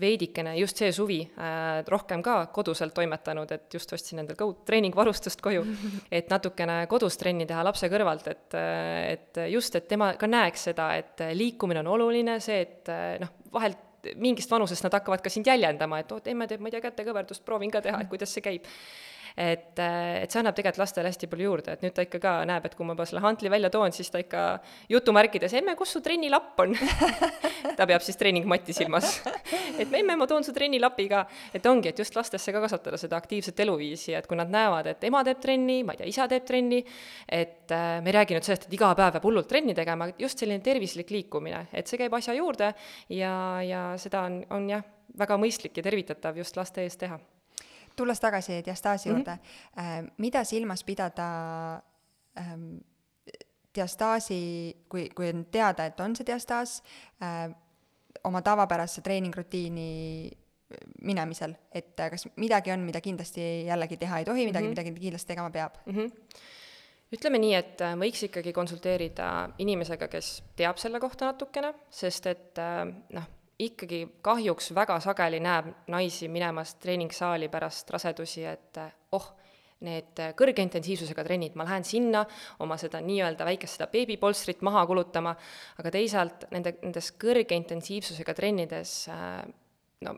[0.00, 5.40] veidikene just see suvi äh, rohkem ka koduselt toimetanud, et just ostsin endale uut treeningvarustust
[5.44, 5.64] koju,
[6.18, 10.68] et natukene kodus trenni teha lapse kõrvalt, et, äh, et just, et tema ka näeks
[10.70, 13.82] seda, et liikumine on oluline, see, et äh, noh, vahelt
[14.22, 17.42] mingist vanusest nad hakkavad ka sind jäljendama, et oo, emme teeb, ma ei tea, kätekõverdust,
[17.46, 18.68] proovin ka teha, et kuidas see käib
[19.36, 22.66] et, et see annab tegelikult lastele hästi palju juurde, et nüüd ta ikka ka näeb,
[22.66, 24.44] et kui ma juba selle hantli välja toon, siis ta ikka
[24.92, 26.72] jutumärkides, emme, kus su trennilapp on?
[27.76, 29.18] Ta peab siis treeningmatti silmas.
[29.82, 31.18] Et emme, ma toon su trennilapi ka.
[31.52, 35.04] et ongi, et just lastesse ka kasvatada seda aktiivset eluviisi, et kui nad näevad, et
[35.04, 36.80] ema teeb trenni, ma ei tea, isa teeb trenni,
[37.28, 40.40] et äh, me ei räägi nüüd sellest, et iga päev peab hullult trenni tegema, just
[40.40, 42.72] selline tervislik liikumine, et see käib asja juurde
[43.12, 44.84] ja, ja seda on, on jah,
[45.18, 47.20] väga mõistlik ja tervitatav just laste ees teha
[47.96, 49.18] tulles tagasi diastaasi mm -hmm.
[49.18, 49.30] juurde
[49.78, 51.28] äh,, mida silmas pidada
[52.38, 52.78] ähm,
[53.74, 56.82] diastaasi, kui, kui on teada, et on see diastaas
[57.22, 57.54] äh,,
[58.24, 60.30] oma tavapärase treeningrutiini
[61.02, 64.70] minemisel, et äh, kas midagi on, mida kindlasti jällegi teha ei tohi, midagi mm, -hmm.
[64.70, 65.92] midagi kindlasti tegema peab mm?
[65.92, 66.10] -hmm
[67.14, 72.58] ütleme nii, et äh, võiks ikkagi konsulteerida inimesega, kes teab selle kohta natukene, sest et
[72.58, 72.82] äh,
[73.14, 73.28] noh,
[73.58, 78.80] ikkagi kahjuks väga sageli näeb naisi minemas treeningsaali pärast rasedusi, et
[79.16, 79.30] oh,
[79.86, 82.24] need kõrge intensiivsusega trennid, ma lähen sinna
[82.64, 85.34] oma seda nii-öelda väikest seda beebipolstrit maha kulutama,
[85.80, 88.94] aga teisalt nende, nendes kõrge intensiivsusega trennides
[90.06, 90.14] no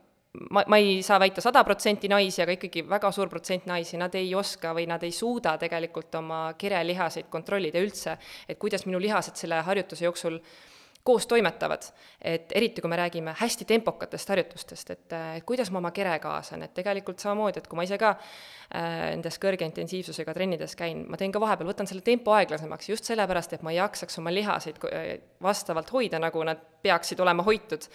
[0.50, 4.14] ma, ma ei saa väita sada protsenti naisi, aga ikkagi väga suur protsent naisi, nad
[4.18, 9.38] ei oska või nad ei suuda tegelikult oma kirelihaseid kontrollida üldse, et kuidas minu lihased
[9.38, 10.66] selle harjutuse jooksul äh,
[11.08, 11.86] koos toimetavad,
[12.20, 15.16] et eriti, kui me räägime hästi tempokatest harjutustest, et,
[15.48, 19.40] kuidas ma oma kere kaasan, et tegelikult samamoodi, et kui ma ise ka äh, nendes
[19.40, 23.64] kõrge intensiivsusega trennides käin, ma teen ka vahepeal, võtan selle tempo aeglasemaks just sellepärast, et
[23.64, 25.10] ma jaksaks oma lihaseid äh,
[25.44, 27.88] vastavalt hoida, nagu nad peaksid olema hoitud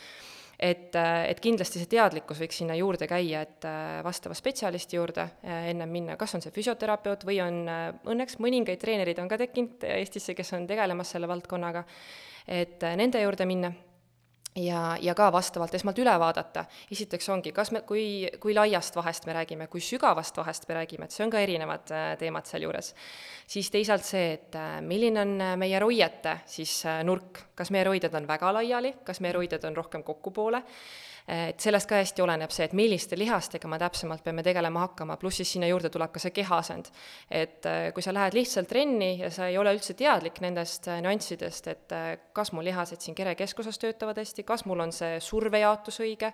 [0.64, 5.26] et, äh, et kindlasti see teadlikkus võiks sinna juurde käia, et äh, vastava spetsialisti juurde
[5.44, 7.64] äh, ennem minna, kas on see füsioterapeut või on
[8.14, 11.84] õnneks mõningaid treenereid on ka tekkinud Eestisse, kes on tegelemas selle valdkonnaga,
[12.48, 13.74] et nende juurde minna
[14.56, 18.06] ja, ja ka vastavalt esmalt üle vaadata, esiteks ongi, kas me, kui,
[18.42, 21.94] kui laiast vahest me räägime, kui sügavast vahest me räägime, et see on ka erinevad
[21.94, 22.94] äh, teemad sealjuures.
[23.48, 28.14] siis teisalt see, et äh, milline on äh, meie roiete siis nurk, kas meie roided
[28.14, 30.64] on väga laiali, kas meie roided on rohkem kokkupoole
[31.28, 35.40] et sellest ka hästi oleneb see, et milliste lihastega me täpsemalt peame tegelema hakkama, pluss
[35.40, 36.90] siis sinna juurde tuleb ka see kehaasend.
[37.30, 41.00] et äh, kui sa lähed lihtsalt trenni ja sa ei ole üldse teadlik nendest äh,
[41.06, 41.98] nüanssidest, et
[42.34, 46.32] kas mu lihased siin kere keskusas töötavad hästi, kas mul on see survejaotus õige,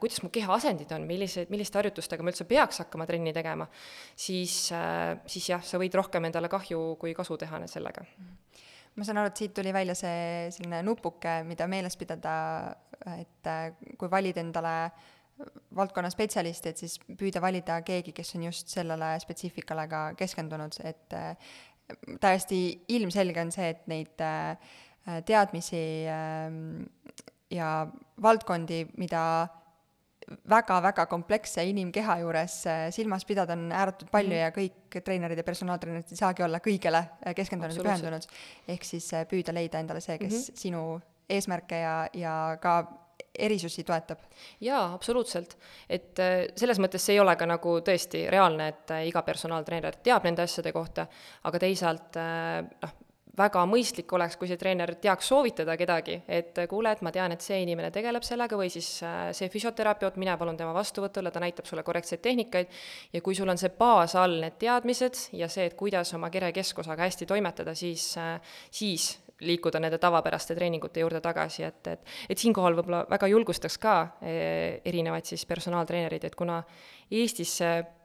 [0.00, 3.68] kuidas mu kehaasendid on, millised, milliste harjutustega ma üldse peaks hakkama trenni tegema,
[4.16, 4.56] siis,
[5.26, 8.06] siis jah, sa võid rohkem endale kahju kui kasu teha sellega
[8.98, 12.34] ma saan aru, et siit tuli välja see selline nupuke, mida meeles pidada,
[13.14, 14.74] et äh, kui valid endale
[15.78, 21.14] valdkonna spetsialisti, et siis püüda valida keegi, kes on just sellele spetsiifikale ka keskendunud, et
[21.14, 21.54] äh,
[22.20, 22.60] täiesti
[22.96, 24.74] ilmselge on see, et neid äh,
[25.26, 25.80] teadmisi
[26.10, 26.82] ähm,
[27.54, 27.86] ja
[28.22, 29.22] valdkondi, mida
[30.50, 34.40] väga-väga kompleksse inimkeha juures äh, silmas pidada on ääretult palju mm.
[34.40, 38.28] ja kõik treenerid ja personaaltreenerid ei saagi olla kõigele äh, keskendunud ja pühendunud.
[38.68, 40.62] ehk siis äh, püüda leida endale see, kes mm -hmm.
[40.62, 42.78] sinu eesmärke ja, ja ka
[43.38, 44.18] erisusi toetab?
[44.60, 45.56] jaa, absoluutselt.
[45.88, 46.16] et
[46.56, 50.72] selles mõttes see ei ole ka nagu tõesti reaalne, et iga personaaltreener teab nende asjade
[50.72, 51.06] kohta,
[51.44, 52.16] aga teisalt
[52.82, 52.94] noh,
[53.38, 57.44] väga mõistlik oleks, kui see treener teaks soovitada kedagi, et kuule, et ma tean, et
[57.44, 61.68] see inimene tegeleb sellega või siis äh, see füsioterapeut, mine palun tema vastuvõtule, ta näitab
[61.68, 62.74] sulle korrektseid tehnikaid.
[63.14, 67.06] Ja kui sul on see baas all, need teadmised ja see, et kuidas oma kerekeskusaga
[67.08, 68.38] hästi toimetada, siis, äh,
[68.70, 73.94] siis liikuda nende tavapäraste treeningute juurde tagasi, et, et, et siinkohal võib-olla väga julgustaks ka
[74.18, 76.58] eh, erinevaid siis personaaltreenereid, et kuna
[77.08, 77.97] Eestisse Äh,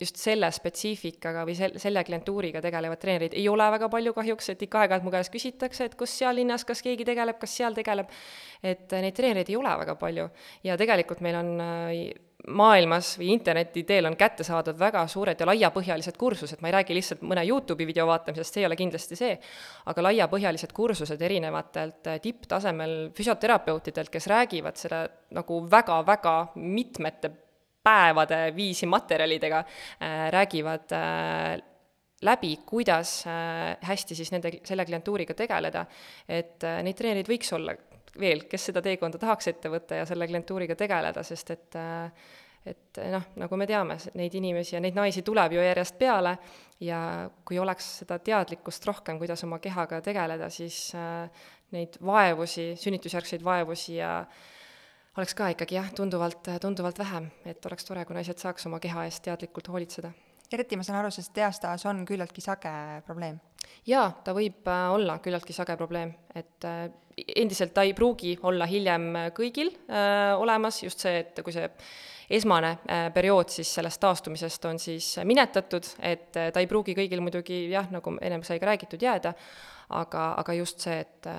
[0.00, 4.62] just selle spetsiifikaga või sel-, selle klientuuriga tegelevad treenerid ei ole väga palju kahjuks, et
[4.68, 8.12] ikka aeg-ajalt mu käest küsitakse, et kus seal linnas, kas keegi tegeleb, kas seal tegeleb,
[8.62, 10.28] et äh, neid treenereid ei ole väga palju.
[10.64, 11.92] ja tegelikult meil on äh,
[12.54, 16.94] maailmas või interneti teel on kätte saadud väga suured ja laiapõhjalised kursused, ma ei räägi
[16.94, 19.34] lihtsalt mõne YouTube'i video vaatamisest, see ei ole kindlasti see,
[19.90, 25.02] aga laiapõhjalised kursused erinevatelt tipptasemel füsioterapeutidelt, kes räägivad seda
[25.34, 27.34] nagu väga-väga mitmete
[27.82, 31.62] päevade viisi materjalidega äh, räägivad äh,
[32.22, 35.86] läbi, kuidas äh, hästi siis nende, selle klientuuriga tegeleda,
[36.28, 37.76] et neid treenereid võiks olla
[38.18, 41.82] veel, kes seda teekonda tahaks ette võtta ja selle klientuuriga tegeleda, sest et
[42.68, 46.34] et noh, nagu me teame, neid inimesi ja neid naisi tuleb ju järjest peale
[46.84, 46.98] ja
[47.46, 50.90] kui oleks seda teadlikkust rohkem, kuidas oma kehaga tegeleda, siis
[51.72, 54.57] neid vaevusi, sünnitusjärgseid vaevusi ja äh,
[55.18, 59.04] oleks ka ikkagi jah, tunduvalt, tunduvalt vähem, et oleks tore, kui naised saaks oma keha
[59.08, 60.14] eest teadlikult hoolitseda
[60.52, 62.70] eriti ma saan aru, sest diastaas on küllaltki sage
[63.06, 63.36] probleem.
[63.86, 66.86] jaa, ta võib äh, olla küllaltki sage probleem, et äh,
[67.36, 71.68] endiselt ta ei pruugi olla hiljem kõigil äh, olemas, just see, et kui see
[72.38, 77.22] esmane äh, periood siis sellest taastumisest on siis minetatud, et äh, ta ei pruugi kõigil
[77.24, 79.34] muidugi jah, nagu ennem sai ka räägitud, jääda,
[80.00, 81.30] aga, aga just see, et,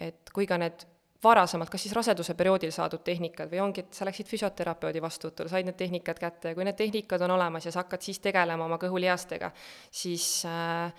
[0.00, 0.86] et kui ka need
[1.24, 5.66] varasemalt, kas siis raseduse perioodil saadud tehnikad või ongi, et sa läksid füsioterapeudi vastuvõtule, said
[5.68, 6.52] need tehnikad kätte.
[6.52, 9.50] Ja kui need tehnikad on olemas ja sa hakkad siis tegelema oma kõhulihastega,
[9.90, 10.92] siis äh,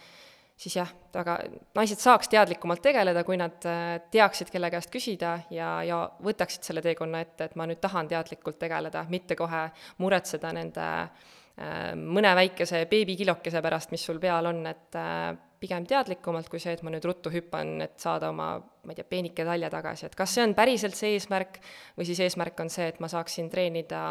[0.55, 1.37] siis jah, aga
[1.75, 6.83] naised saaks teadlikumalt tegeleda, kui nad äh, teaksid, kelle käest küsida ja, ja võtaksid selle
[6.85, 9.65] teekonna ette, et ma nüüd tahan teadlikult tegeleda, mitte kohe
[10.03, 15.33] muretseda nende äh, mõne väikese beebikilokese pärast, mis sul peal on, et äh,
[15.65, 19.09] pigem teadlikumalt kui see, et ma nüüd ruttu hüppan, et saada oma, ma ei tea,
[19.09, 21.59] peenike talje tagasi, et kas see on päriselt see eesmärk
[21.97, 24.01] või siis eesmärk on see, et ma saaksin treenida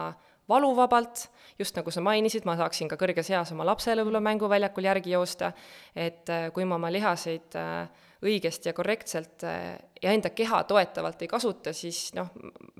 [0.50, 1.28] valuvabalt,
[1.58, 5.54] just nagu sa mainisid, ma saaksin ka kõrges eas oma lapsele võib-olla mänguväljakul järgi joosta,
[5.96, 11.22] et äh, kui ma oma lihaseid äh, õigesti ja korrektselt äh, ja enda keha toetavalt
[11.24, 12.30] ei kasuta, siis noh,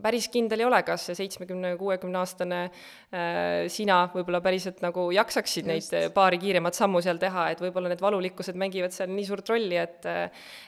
[0.03, 5.71] päris kindel ei ole, kas see seitsmekümne, kuuekümne aastane äh, sina võib-olla päriselt nagu jaksaksid
[5.71, 5.95] Just.
[5.95, 9.79] neid paari kiiremat sammu seal teha, et võib-olla need valulikkused mängivad seal nii suurt rolli,
[9.81, 10.11] et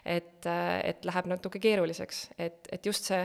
[0.07, 3.25] et, et läheb natuke keeruliseks, et, et just see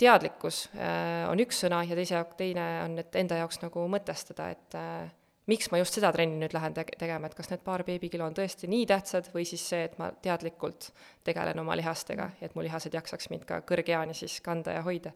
[0.00, 4.78] teadlikkus äh, on üks sõna ja teise, teine on, et enda jaoks nagu mõtestada, et
[4.78, 5.10] äh,
[5.48, 8.36] miks ma just seda trenni nüüd lähen tege-, tegema, et kas need paar beebikilo on
[8.36, 10.90] tõesti nii tähtsad või siis see, et ma teadlikult
[11.26, 14.82] tegelen oma lihastega ja et mu lihased jaksaks mind ka kõrge eani siis kanda ja
[14.86, 15.12] hoida.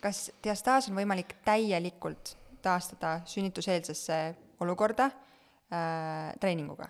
[0.00, 4.20] kas diastaas on võimalik täielikult taastada sünnituseelsesse
[4.60, 6.88] olukorda äh, treeninguga?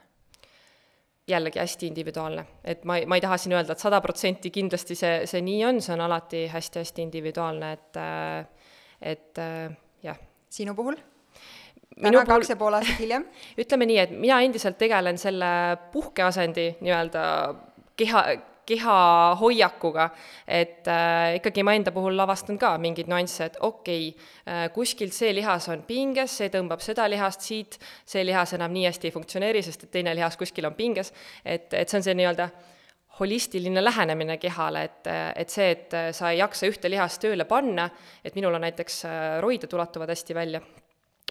[1.29, 4.93] jällegi hästi individuaalne, et ma ei, ma ei taha siin öelda, et sada protsenti kindlasti
[4.99, 7.99] see, see nii on, see on alati hästi-hästi individuaalne, et,
[9.01, 9.41] et
[10.05, 10.21] jah.
[10.53, 11.01] sinu puhul?
[12.01, 13.29] Täna kaks ja pool aastat hiljem?
[13.63, 15.47] ütleme nii, et mina endiselt tegelen selle
[15.93, 17.23] puhkeasendi nii-öelda
[17.97, 18.25] keha,
[18.67, 20.09] kehahoiakuga,
[20.49, 25.17] et äh, ikkagi ma enda puhul lavastan ka mingeid nüansse, et okei okay, äh,, kuskilt
[25.17, 27.79] see lihas on pinges, see tõmbab seda lihast siit,
[28.09, 31.13] see lihas enam nii hästi ei funktsioneeri, sest et teine lihas kuskil on pinges,
[31.45, 32.49] et, et see on see nii-öelda
[33.21, 37.87] holistiline lähenemine kehale, et, et see, et sa ei jaksa ühte lihast tööle panna,
[38.25, 40.65] et minul on näiteks äh, roided ulatuvad hästi välja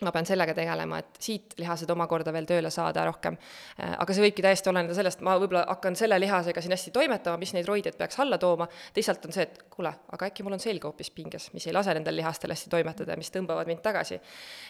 [0.02, 3.38] ma pean sellega tegelema, et siit lihased omakorda veel tööle saada rohkem.
[3.78, 7.38] Äh, aga see võibki täiesti oleneda sellest, ma võib-olla hakkan selle lihasega siin hästi toimetama,
[7.42, 10.64] mis neid roideid peaks alla tooma, teisalt on see, et kuule, aga äkki mul on
[10.64, 14.20] selg hoopis pinges, mis ei lase nendel lihastel hästi toimetada ja mis tõmbavad mind tagasi.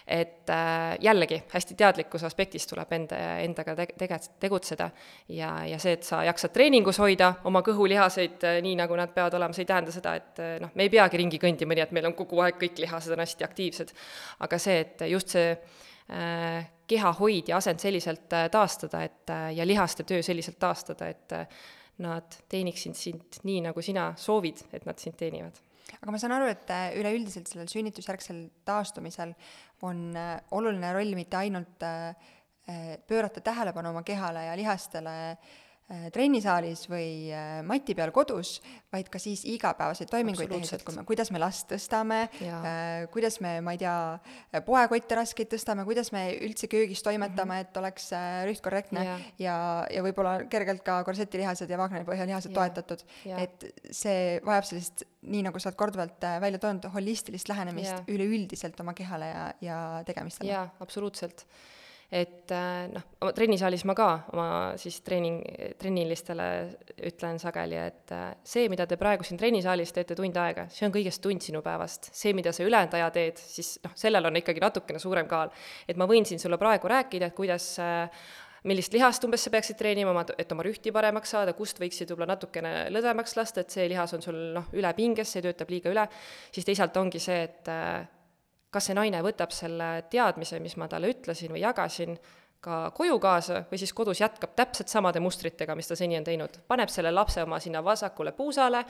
[0.07, 4.89] et äh, jällegi, hästi teadlikkuse aspektist tuleb enda, endaga tege-, tege-, tegutseda
[5.29, 9.39] ja, ja see, et sa jaksad treeningus hoida oma kõhulihaseid äh, nii, nagu nad peavad
[9.39, 11.95] olema, see ei tähenda seda, et äh, noh, me ei peagi ringi kõndima nii, et
[11.95, 13.95] meil on kogu aeg kõik lihased on hästi aktiivsed.
[14.43, 19.67] aga see, et just see äh, kehahoid ja asend selliselt äh, taastada, et äh, ja
[19.67, 21.37] lihaste töö selliselt taastada, et
[22.03, 25.59] nad teeniksid sind nii, nagu sina soovid, et nad sind teenivad.
[25.99, 29.35] Aga ma saan aru, et üleüldiselt sellel sünnitusjärgsel taastumisel
[29.85, 30.07] on
[30.57, 31.85] oluline roll mitte ainult
[33.07, 35.62] pöörata tähelepanu oma kehale ja lihastele Äh,
[36.13, 38.55] trennisaalis või äh, mati peal kodus,
[38.93, 43.39] vaid ka siis igapäevaseid toiminguid tehes, et kui me, kuidas me last tõstame, äh, kuidas
[43.43, 48.09] me, ma ei tea, poekotte raskeid tõstame, kuidas me üldse köögis toimetame, et oleks
[48.47, 49.03] rüht korrektne.
[49.03, 49.57] Ja, ja,
[49.97, 53.03] ja võib-olla kergelt ka korsetilihased ja vaagnapõhjalihased toetatud.
[53.35, 58.95] et see vajab sellist, nii nagu sa oled korduvalt välja toonud, holistilist lähenemist üleüldiselt oma
[58.97, 59.77] kehale ja, ja
[60.07, 60.51] tegemistele.
[60.51, 61.45] jaa, absoluutselt
[62.13, 64.47] et äh, noh, trennisaalis ma ka oma
[64.77, 65.39] siis treening,
[65.81, 66.45] trennilistele
[67.09, 70.93] ütlen sageli, et äh, see, mida te praegu siin trennisaalis teete tund aega, see on
[70.93, 72.11] kõigest tund sinu päevast.
[72.13, 75.49] see, mida sa ülejäänud aja teed, siis noh, sellel on ikkagi natukene suurem kaal.
[75.89, 78.23] et ma võin siin sulle praegu rääkida, et kuidas äh,
[78.69, 82.35] millist lihast umbes sa peaksid treenima, oma, et oma rühti paremaks saada, kust võiksid võib-olla
[82.35, 86.05] natukene lõdvemaks lasta, et see lihas on sul noh, üle pinges, see töötab liiga üle,
[86.53, 87.73] siis teisalt ongi see, et
[88.73, 92.17] kas see naine võtab selle teadmise, mis ma talle ütlesin või jagasin,
[92.63, 96.61] ka koju kaasa või siis kodus jätkab täpselt samade mustritega, mis ta seni on teinud.
[96.67, 98.83] paneb selle lapse oma sinna vasakule puusale,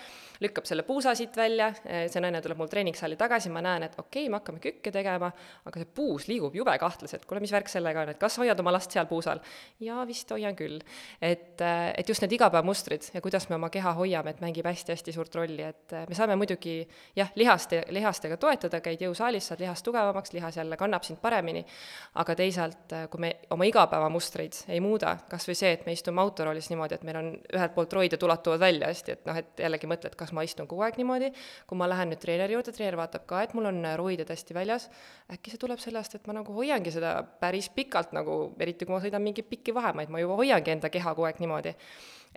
[0.44, 4.26] lükkab selle puusa siit välja, see naine tuleb mul treeningsaali tagasi, ma näen, et okei
[4.26, 5.32] okay,, me hakkame kükke tegema,
[5.66, 8.76] aga see puus liigub jube kahtlaselt, kuule, mis värk sellega on, et kas hoiad oma
[8.76, 9.42] last seal puusal?
[9.82, 10.78] jaa, vist hoian küll.
[11.22, 15.36] et, et just need igapäevamustrid ja kuidas me oma keha hoiame, et mängib hästi-hästi suurt
[15.36, 16.78] rolli, et me saame muidugi
[17.18, 21.66] jah, lihaste, lihastega toetada, käid jõusaalis, saad lihast tugevamaks, lihas jälle kannab sind paremini,
[22.22, 26.22] aga teisalt, kui me oma oma igapäevamustreid ei muuda, kas või see, et me istume
[26.22, 29.88] autoroolis niimoodi, et meil on ühelt poolt roided ulatuvad välja hästi, et noh, et jällegi
[29.88, 31.32] mõtle, et kas ma istun kogu aeg niimoodi,
[31.70, 34.90] kui ma lähen nüüd treeneri juurde, treener vaatab ka, et mul on roided hästi väljas,
[35.32, 39.02] äkki see tuleb sellest, et ma nagu hoiangi seda päris pikalt nagu, eriti kui ma
[39.04, 41.78] sõidan mingeid pikki vahemaid, ma juba hoiangi enda keha kogu aeg niimoodi.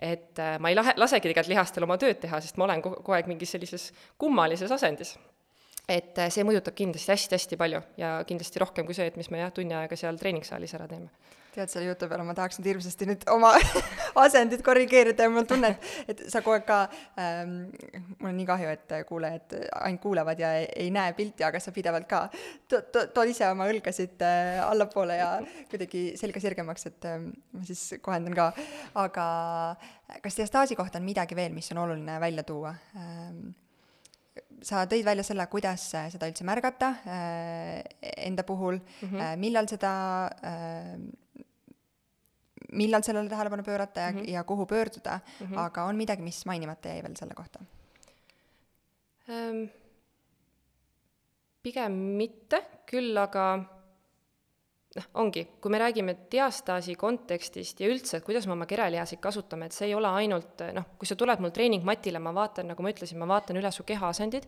[0.07, 3.17] Et äh, ma ei lahe, lasegi tegelikult lihastel oma tööd teha, sest ma olen kogu
[3.17, 3.89] aeg mingis sellises
[4.21, 5.17] kummalises asendis
[5.87, 9.39] et äh, see mõjutab kindlasti hästi-hästi palju ja kindlasti rohkem kui see, et mis me
[9.39, 11.07] jah, tunni aega seal treeningsaalis ära teeme.
[11.55, 13.53] tead, selle jutu peale ma tahaks nüüd hirmsasti nüüd oma
[14.25, 16.79] asendit korrigeerida ja mul on tunne, et, et sa kogu aeg ka
[17.23, 17.53] ähm,,
[18.19, 21.71] mul on nii kahju, et kuulajad ainult kuulevad ja ei, ei näe pilti, aga sa
[21.73, 22.25] pidevalt ka
[22.67, 25.29] to-, to-, tood ise oma õlgasid äh, allapoole ja
[25.71, 28.51] kuidagi selga sirgemaks, et äh, ma siis kohendan ka.
[29.07, 29.29] aga
[30.19, 33.55] kas diastaaži kohta on midagi veel, mis on oluline välja tuua ähm,?
[34.65, 37.81] Sa tõid välja selle, kuidas seda üldse märgata äh,
[38.25, 39.37] enda puhul mm, -hmm.
[39.37, 39.91] millal seda
[40.43, 40.95] äh,
[42.71, 44.29] millal sellele tähelepanu pöörata ja mm, -hmm.
[44.29, 45.59] ja kuhu pöörduda mm, -hmm.
[45.59, 47.59] aga on midagi, mis mainimata jäi veel selle kohta
[49.29, 49.69] ähm,?
[51.63, 53.76] pigem mitte, küll aga
[54.97, 59.69] noh, ongi, kui me räägime diastaasi kontekstist ja üldse, et kuidas me oma kerelihaseid kasutame,
[59.69, 62.93] et see ei ole ainult noh, kui sa tuled mul treeningmatile, ma vaatan, nagu ma
[62.93, 64.47] ütlesin, ma vaatan üle su kehaasendid,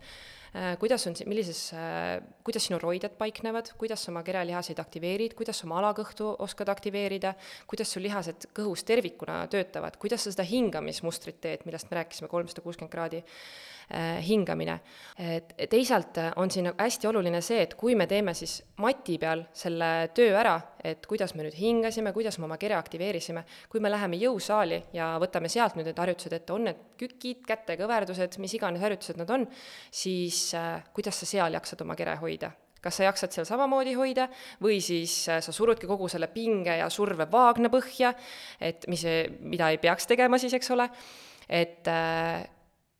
[0.79, 5.67] kuidas on, millises, äh, kuidas sinu roided paiknevad, kuidas sa oma kerelihaseid aktiveerid, kuidas sa
[5.67, 7.35] oma alakõhtu oskad aktiveerida,
[7.69, 12.65] kuidas sul lihased kõhus tervikuna töötavad, kuidas sa seda hingamismustrit teed, millest me rääkisime, kolmsada
[12.65, 13.23] kuuskümmend kraadi
[13.89, 14.79] Äh, hingamine.
[15.69, 20.35] teisalt on siin hästi oluline see, et kui me teeme siis mati peal selle töö
[20.37, 20.53] ära,
[20.85, 25.07] et kuidas me nüüd hingasime, kuidas me oma kere aktiveerisime, kui me läheme jõusaali ja
[25.17, 29.47] võtame sealt nüüd need harjutused ette, on need kükid, kätekõverdused, mis iganes harjutused nad on,
[29.89, 32.51] siis äh, kuidas sa seal jaksad oma kere hoida?
[32.79, 34.29] Kas sa jaksad seal samamoodi hoida
[34.63, 38.13] või siis äh, sa surudki kogu selle pinge ja surve vaagna põhja,
[38.59, 39.03] et mis,
[39.41, 40.87] mida ei peaks tegema siis, eks ole,
[41.49, 42.45] et äh,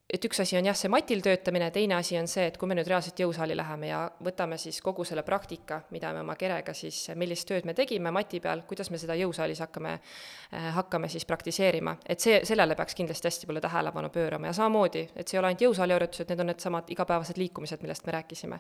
[0.10, 2.76] et üks asi on jah, see matil töötamine, teine asi on see, et kui me
[2.78, 7.04] nüüd reaalselt jõusaali läheme ja võtame siis kogu selle praktika, mida me oma kerega siis,
[7.20, 11.96] millist tööd me tegime mati peal, kuidas me seda jõusaalis hakkame äh,, hakkame siis praktiseerima,
[12.10, 15.52] et see, sellele peaks kindlasti hästi palju tähelepanu pöörama ja samamoodi, et see ei ole
[15.52, 18.60] ainult jõusaali harjutused, need on needsamad igapäevased liikumised, millest me rääkisime.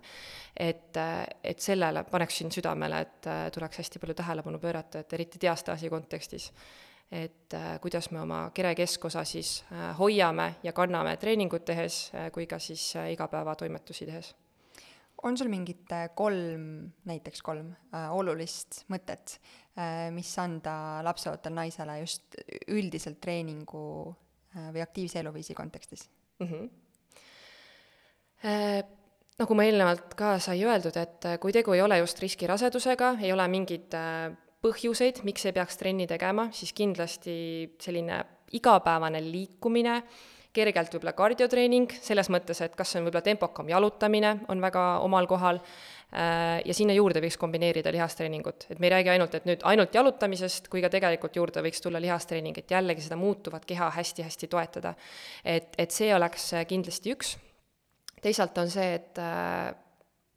[0.55, 5.41] et, äh, et sellele paneksin südamele, et äh, tuleks hästi palju tähelepanu pöörata, et eriti
[5.41, 6.51] diastaasi kontekstis
[7.11, 12.29] et äh, kuidas me oma kere keskosa siis äh, hoiame ja kanname treeningut tehes äh,
[12.31, 14.35] kui ka siis igapäevatoimetusi tehes.
[15.23, 19.39] on sul mingid äh, kolm, näiteks kolm äh, olulist mõtet
[19.77, 22.37] äh,, mis anda lapseootel naisele just
[22.67, 24.13] üldiselt treeningu
[24.55, 26.47] äh, või aktiivse eluviisi kontekstis mm?
[26.47, 26.69] -hmm.
[28.39, 28.83] Äh,
[29.39, 33.47] nagu ma eelnevalt ka sai öeldud, et kui tegu ei ole just riskirasedusega, ei ole
[33.47, 34.31] mingit äh,
[34.63, 37.35] põhjuseid, miks ei peaks trenni tegema, siis kindlasti
[37.81, 38.19] selline
[38.57, 40.01] igapäevane liikumine,
[40.53, 45.27] kergelt võib-olla kardiotreening, selles mõttes, et kas see on võib-olla tempokam jalutamine, on väga omal
[45.29, 49.65] kohal, äh, ja sinna juurde võiks kombineerida lihastreeningut, et me ei räägi ainult, et nüüd
[49.69, 54.49] ainult jalutamisest, kui ka tegelikult juurde võiks tulla lihastreening, et jällegi seda muutuvat keha hästi-hästi
[54.49, 54.95] toetada.
[55.45, 57.37] et, et see oleks kindlasti üks,
[58.19, 59.69] teisalt on see, et äh,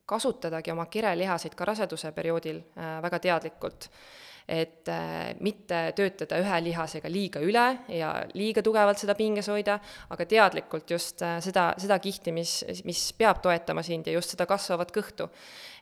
[0.07, 3.89] kasutadagi oma kirelihaseid ka raseduse perioodil äh, väga teadlikult.
[4.49, 9.79] Et äh, mitte töötada ühe lihasega liiga üle ja liiga tugevalt seda pinges hoida,
[10.11, 14.49] aga teadlikult just äh, seda, seda kihti, mis, mis peab toetama sind ja just seda
[14.51, 15.31] kasvavat kõhtu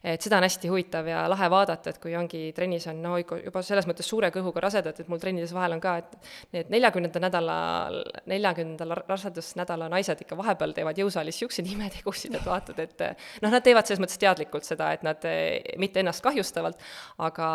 [0.02, 3.62] et seda on hästi huvitav ja lahe vaadata, et kui ongi trennis on no juba
[3.66, 7.56] selles mõttes suure kõhuga rasedad, et mul trennides vahel on ka, et need neljakümnenda nädala,
[8.30, 13.06] neljakümnendal rasedusnädala naised ikka vahepeal teevad jõusaalis niisuguseid imetegusid, et vaatad, et
[13.44, 15.26] noh, nad teevad selles mõttes teadlikult seda, et nad
[15.80, 16.80] mitte ennast kahjustavalt,
[17.30, 17.50] aga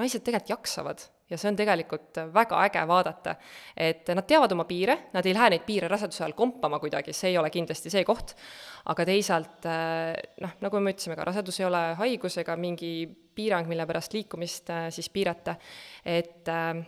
[0.00, 3.36] naised tegelikult jaksavad ja see on tegelikult väga äge vaadata.
[3.76, 7.32] et nad teavad oma piire, nad ei lähe neid piire raseduse ajal kompama kuidagi, see
[7.32, 8.36] ei ole kindlasti see koht,
[8.92, 12.92] aga teisalt noh, nagu me ütlesime ka, rasedus ei ole haigus ega mingi
[13.34, 15.56] piirang, mille pärast liikumist äh, siis piirata,
[16.04, 16.82] et äh,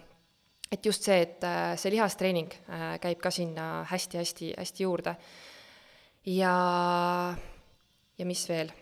[0.72, 1.45] et just see, et
[1.78, 2.51] see lihastreening
[2.99, 5.12] käib ka sinna hästi-hästi-hästi juurde.
[6.26, 6.55] ja,
[8.18, 8.72] ja mis veel,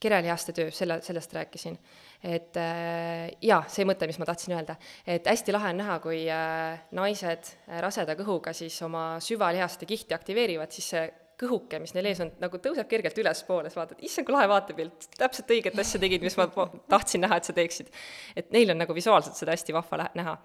[0.00, 1.78] kirelihaste töö, selle, sellest rääkisin
[2.22, 4.76] et äh, jaa, see mõte, mis ma tahtsin öelda,
[5.08, 10.16] et hästi lahe on näha, kui äh, naised äh, raseda kõhuga siis oma süvalihaste kihti
[10.16, 11.06] aktiveerivad, siis see
[11.40, 15.08] kõhuke, mis neil ees on, nagu tõuseb kergelt ülespoole, sa vaatad, issand, kui lahe vaatepilt,
[15.16, 16.50] täpselt õiget asja tegid, mis ma
[16.92, 17.88] tahtsin näha, et sa teeksid.
[18.36, 20.36] et neil on nagu visuaalselt seda hästi vahva näha.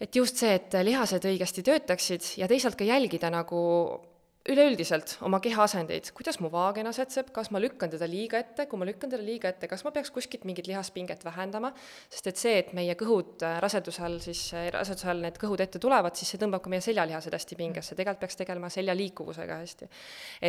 [0.00, 3.62] et just see, et lihased õigesti töötaksid ja teisalt ka jälgida nagu
[4.50, 8.86] üleüldiselt oma kehaasendeid, kuidas mu vaagen asetseb, kas ma lükkan teda liiga ette, kui ma
[8.88, 11.72] lükkan teda liiga ette, kas ma peaks kuskilt mingit lihaspinget vähendama,
[12.12, 15.62] sest et see, et meie kõhud äh, raseduse all siis, äh, raseduse all need kõhud
[15.64, 19.58] ette tulevad, siis see tõmbab ka meie seljalihased hästi pingesse, tegelikult peaks tegelema selja liikuvusega
[19.62, 19.90] hästi.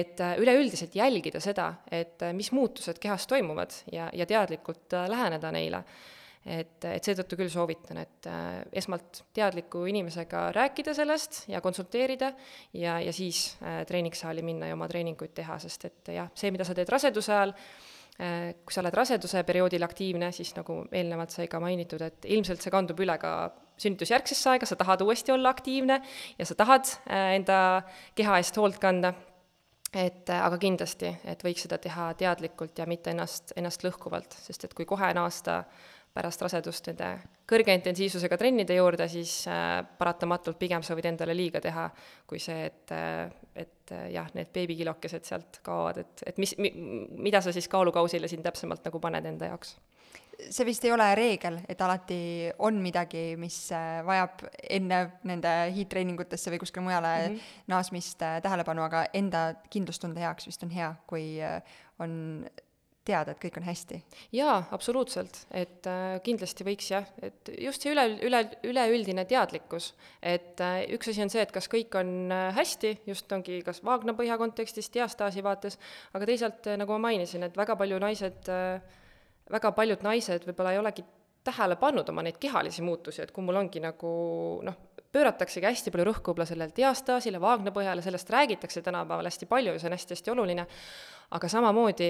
[0.02, 5.84] et äh, üleüldiselt jälgida seda, et mis muutused kehas toimuvad ja, ja teadlikult läheneda neile
[6.48, 12.32] et, et seetõttu küll soovitan, et äh, esmalt teadliku inimesega rääkida sellest ja konsulteerida
[12.78, 16.68] ja, ja siis äh, treeningsaali minna ja oma treeninguid teha, sest et jah, see, mida
[16.68, 21.50] sa teed raseduse ajal äh,, kui sa oled raseduse perioodil aktiivne, siis nagu eelnevalt sai
[21.52, 23.34] ka mainitud, et ilmselt see kandub üle ka
[23.78, 26.00] sünnitusjärgsesse aega, sa tahad uuesti olla aktiivne
[26.40, 27.84] ja sa tahad enda
[28.18, 29.14] keha eest hoolt kanda.
[29.96, 34.74] Et aga kindlasti, et võiks seda teha teadlikult ja mitte ennast, ennast lõhkuvalt, sest et
[34.76, 35.62] kui kohe naasta
[36.18, 37.10] pärast rasedust nende
[37.48, 41.88] kõrge intensiivsusega trennide juurde, siis äh, paratamatult pigem sa võid endale liiga teha,
[42.28, 46.74] kui see, et, äh, et äh, jah, need beebikilokesed sealt kaovad, et, et mis mi,,
[47.30, 49.78] mida sa siis kaalukausile siin täpsemalt nagu paned enda jaoks?
[50.38, 52.20] see vist ei ole reegel, et alati
[52.62, 53.56] on midagi, mis
[54.06, 57.56] vajab enne nende hiidtreeningutesse või kuskile mujale mm -hmm.
[57.74, 59.42] naasmist tähelepanu, aga enda
[59.74, 61.40] kindlustunde heaks vist on hea, kui
[61.98, 62.46] on
[63.08, 64.00] teada, et kõik on hästi?
[64.36, 70.62] jaa, absoluutselt, et äh, kindlasti võiks jah, et just see üle, üle, üleüldine teadlikkus, et
[70.64, 74.40] äh, üks asi on see, et kas kõik on äh, hästi, just ongi kas vaagnapõhja
[74.42, 75.80] kontekstis, diastaasi vaates,
[76.18, 78.98] aga teisalt, äh, nagu ma mainisin, et väga palju naised äh,,
[79.52, 81.06] väga paljud naised võib-olla ei olegi
[81.48, 84.10] tähele pannud oma neid kehalisi muutusi, et kui mul ongi nagu
[84.68, 84.80] noh,
[85.16, 89.90] pöörataksegi hästi palju rõhku võib-olla sellele diastaasile, vaagnapõhjale, sellest räägitakse tänapäeval hästi palju ja see
[89.90, 90.68] on hästi-hästi oluline,
[91.38, 92.10] aga samamoodi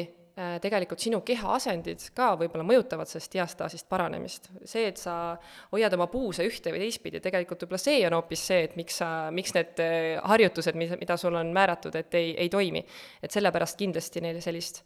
[0.61, 4.51] tegelikult sinu kehaasendid ka võib-olla mõjutavad sellest diastaasist paranemist.
[4.63, 5.37] see, et sa
[5.71, 9.09] hoiad oma puuse ühte või teistpidi, tegelikult võib-olla see on hoopis see, et miks sa,
[9.33, 12.85] miks need äh, harjutused, mis, mida sul on määratud, et ei, ei toimi.
[13.23, 14.83] et sellepärast kindlasti neile sellist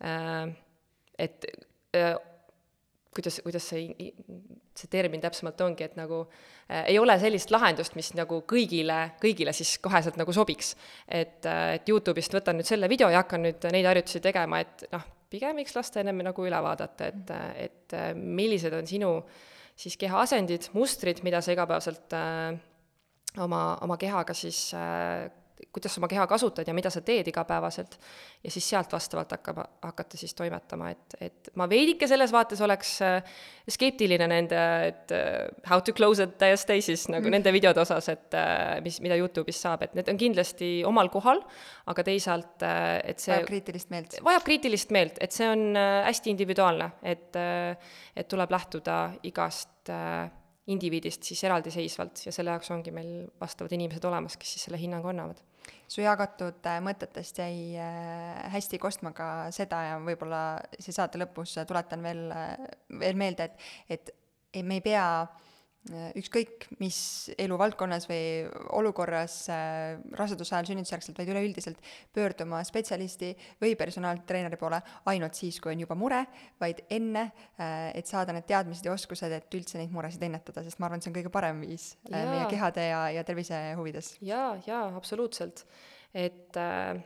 [0.00, 0.48] äh,,
[1.18, 1.44] et
[1.96, 2.16] äh,
[3.14, 4.10] kuidas, kuidas see,
[4.76, 9.54] see termin täpsemalt ongi, et nagu äh, ei ole sellist lahendust, mis nagu kõigile, kõigile
[9.56, 10.74] siis koheselt nagu sobiks.
[11.06, 14.86] et, äh, et Youtube'ist võtan nüüd selle video ja hakkan nüüd neid harjutusi tegema, et
[14.92, 17.34] noh, pigem võiks lasta ennem nagu üle vaadata, et,
[17.68, 19.12] et äh, millised on sinu
[19.80, 22.58] siis keha asendid, mustrid, mida sa igapäevaselt äh,
[23.40, 25.28] oma, oma kehaga siis äh,
[25.72, 27.96] kuidas sa oma keha kasutad ja mida sa teed igapäevaselt,
[28.44, 32.94] ja siis sealt vastavalt hakkama, hakata siis toimetama, et, et ma veidike selles vaates oleks
[33.04, 33.20] äh,
[33.70, 37.36] skeptiline nende, et uh, how to close a diastasis nagu mm.
[37.36, 41.44] nende videode osas, et uh, mis, mida Youtube'is saab, et need on kindlasti omal kohal,
[41.90, 44.18] aga teisalt et see vajab kriitilist meelt.
[44.24, 48.96] vajab kriitilist meelt, et see on hästi individuaalne, et et tuleb lähtuda
[49.28, 49.90] igast
[50.70, 55.10] indiviidist siis eraldiseisvalt ja selle jaoks ongi meil vastavad inimesed olemas, kes siis selle hinnangu
[55.12, 55.40] annavad
[55.90, 60.42] su jagatud äh, mõtetest jäi äh, hästi kostma ka seda ja võib-olla
[60.78, 62.54] see saate lõpus tuletan veel, äh,
[63.02, 64.12] veel meelde, et,
[64.54, 65.04] et me ei pea
[65.88, 66.96] ükskõik mis
[67.40, 68.24] eluvaldkonnas või
[68.76, 71.78] olukorras äh, raseduse ajal, sünnitusjärgselt, vaid üleüldiselt
[72.14, 73.30] pöörduma spetsialisti
[73.62, 76.20] või personaaltreeneri poole ainult siis, kui on juba mure,
[76.60, 80.82] vaid enne äh,, et saada need teadmised ja oskused, et üldse neid muresid ennetada, sest
[80.82, 84.18] ma arvan, et see on kõige parem viis äh, meie kehade ja, ja tervise huvides.
[84.20, 85.64] jaa, jaa, absoluutselt.
[86.12, 87.00] et äh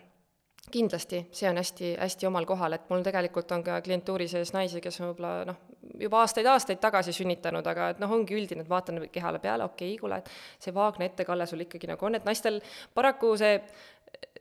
[0.72, 4.80] kindlasti, see on hästi, hästi omal kohal, et mul tegelikult on ka klientuuri sees naisi,
[4.84, 5.58] kes on võib-olla noh,
[6.00, 10.00] juba aastaid-aastaid tagasi sünnitanud, aga et noh, ongi üldine, et vaatan kehale peale, okei okay,,
[10.00, 12.60] kuule, et see vaagne ettekalle sul ikkagi nagu on, et naistel
[12.94, 13.58] paraku see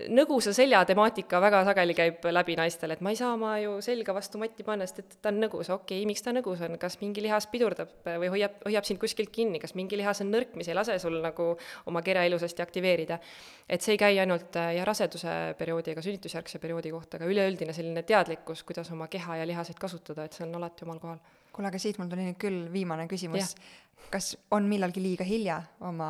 [0.09, 4.15] nõgusa selja temaatika väga sageli käib läbi naistel, et ma ei saa oma ju selga
[4.15, 6.97] vastu matti panna, sest et ta on nõgus, okei okay,, miks ta nõgus on, kas
[7.01, 10.69] mingi lihas pidurdab või hoiab, hoiab sind kuskilt kinni, kas mingi lihas on nõrk, mis
[10.69, 11.51] ei lase sul nagu
[11.89, 13.19] oma kere ilusasti aktiveerida.
[13.69, 17.73] et see ei käi ainult äh, jah, raseduse perioodi ega sünnitusjärgse perioodi kohta, aga üleüldine
[17.73, 21.21] selline teadlikkus, kuidas oma keha ja lihaseid kasutada, et see on alati omal kohal.
[21.53, 23.53] kuule, aga siit mul tuli nüüd küll viimane küsimus.
[24.09, 26.09] kas on millalgi liiga hilja oma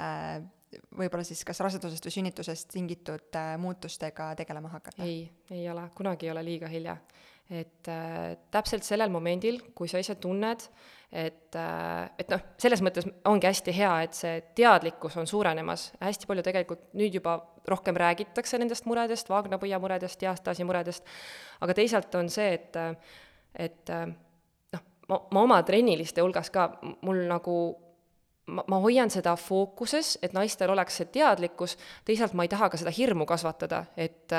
[0.00, 0.40] äh,
[0.70, 5.02] võib-olla siis kas rasedusest või sünnitusest tingitud äh, muutustega tegelema hakata?
[5.04, 6.96] ei, ei ole, kunagi ei ole liiga hilja.
[7.50, 10.68] et äh, täpselt sellel momendil, kui sa ise tunned,
[11.10, 16.30] et äh,, et noh, selles mõttes ongi hästi hea, et see teadlikkus on suurenemas, hästi
[16.30, 21.06] palju tegelikult nüüd juba rohkem räägitakse nendest muredest, vaagnapõhja muredest, diastaasi muredest,
[21.60, 22.78] aga teisalt on see, et,
[23.58, 24.06] et äh,
[24.76, 26.70] noh, ma, ma oma trenniliste hulgas ka,
[27.02, 27.60] mul nagu
[28.50, 31.76] ma, ma hoian seda fookuses, et naistel oleks see teadlikkus,
[32.06, 34.34] teisalt ma ei taha ka seda hirmu kasvatada, et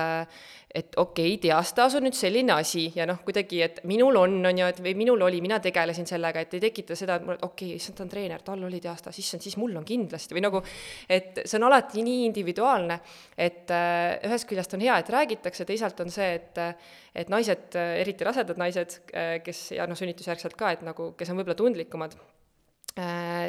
[0.71, 4.61] et okei okay,, diastaas on nüüd selline asi ja noh, kuidagi, et minul on, on
[4.61, 7.73] ju, et või minul oli, mina tegelesin sellega, et ei tekita seda, et mul, okei
[7.73, 10.63] okay,, issand, ta on treener, tal oli diastaas, issand, siis mul on kindlasti või nagu,
[11.11, 13.01] et see on alati nii individuaalne,
[13.35, 16.63] et äh, ühest küljest on hea, et räägitakse, teisalt on see, et
[17.11, 19.01] et naised, eriti rasedad naised,
[19.43, 22.40] kes ja noh, sünnitusjärgselt ka, et nagu, kes on võib-olla tundlikumad Äh,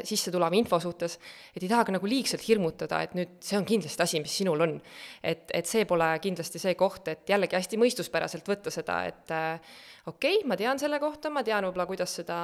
[0.06, 1.16] sisse tuleva info suhtes,
[1.50, 4.62] et ei taha ka nagu liigselt hirmutada, et nüüd see on kindlasti asi, mis sinul
[4.62, 4.76] on.
[5.22, 9.74] et, et see pole kindlasti see koht, et jällegi hästi mõistuspäraselt võtta seda, et äh,
[10.06, 12.38] okei okay,, ma tean selle kohta, ma tean võib-olla, kuidas seda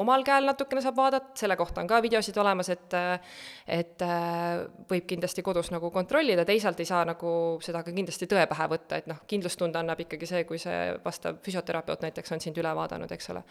[0.00, 3.36] omal käel natukene saab vaadata, selle kohta on ka videosid olemas, et äh,
[3.82, 8.48] et äh, võib kindlasti kodus nagu kontrollida, teisalt ei saa nagu seda ka kindlasti tõe
[8.48, 12.56] pähe võtta, et noh, kindlustunde annab ikkagi see, kui see vastav füsioterapeut näiteks on sind
[12.60, 13.44] üle vaadanud, eks ole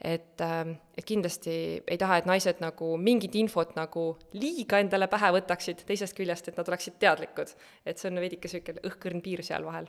[0.00, 1.54] et, ähm, et kindlasti
[1.86, 6.60] ei taha, et naised nagu mingit infot nagu liiga endale pähe võtaksid, teisest küljest, et
[6.60, 7.54] nad oleksid teadlikud.
[7.84, 9.88] et see on veidike niisugune õhkõrn piir seal vahel.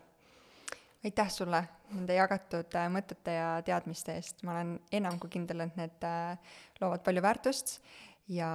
[1.05, 5.77] aitäh sulle nende jagatud äh, mõtete ja teadmiste eest, ma olen enam kui kindel, et
[5.79, 6.37] need äh,
[6.81, 7.79] loovad palju väärtust
[8.27, 8.51] ja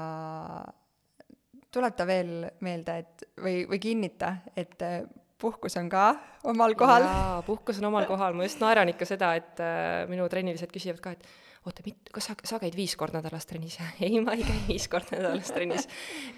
[1.72, 5.00] tuleta veel meelde, et või, või kinnita, et äh,
[5.41, 6.07] puhkus on ka
[6.49, 7.07] omal kohal.
[7.07, 11.03] jaa, puhkus on omal kohal, ma just naeran ikka seda, et äh, minu trennilised küsivad
[11.05, 11.26] ka, et
[11.66, 13.76] oota, mit-, kas sa, sa käid viis korda nädalas trennis?
[14.05, 15.87] ei, ma ei käi viis korda nädalas trennis.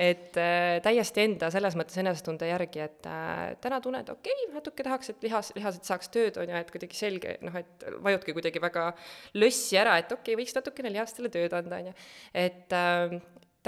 [0.00, 4.86] et äh, täiesti enda selles mõttes enesetunde järgi, et äh, täna tunned, okei okay,, natuke
[4.86, 8.62] tahaks, et lihas, lihased saaks tööd, on ju, et kuidagi selge, noh, et vajudki kuidagi
[8.64, 8.90] väga
[9.38, 11.98] lössi ära, et okei okay,, võiks natukene lihastele tööd anda, on ju.
[12.46, 13.18] et äh,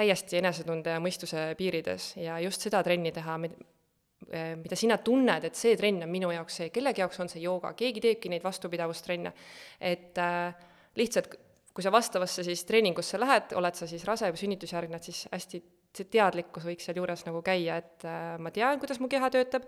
[0.00, 3.36] täiesti enesetunde ja mõistuse piirides ja just seda trenni teha,
[4.30, 7.72] mida sina tunned, et see trenn on minu jaoks see, kellegi jaoks on see jooga,
[7.78, 9.32] keegi teebki neid vastupidavustrenne,
[9.90, 10.68] et äh,
[11.00, 11.34] lihtsalt
[11.74, 15.60] kui sa vastavasse siis treeningusse lähed, oled sa siis rase või sünnitusjärgne, et siis hästi
[15.90, 19.66] see teadlikkus võiks sealjuures nagu käia, et äh, ma tean, kuidas mu keha töötab,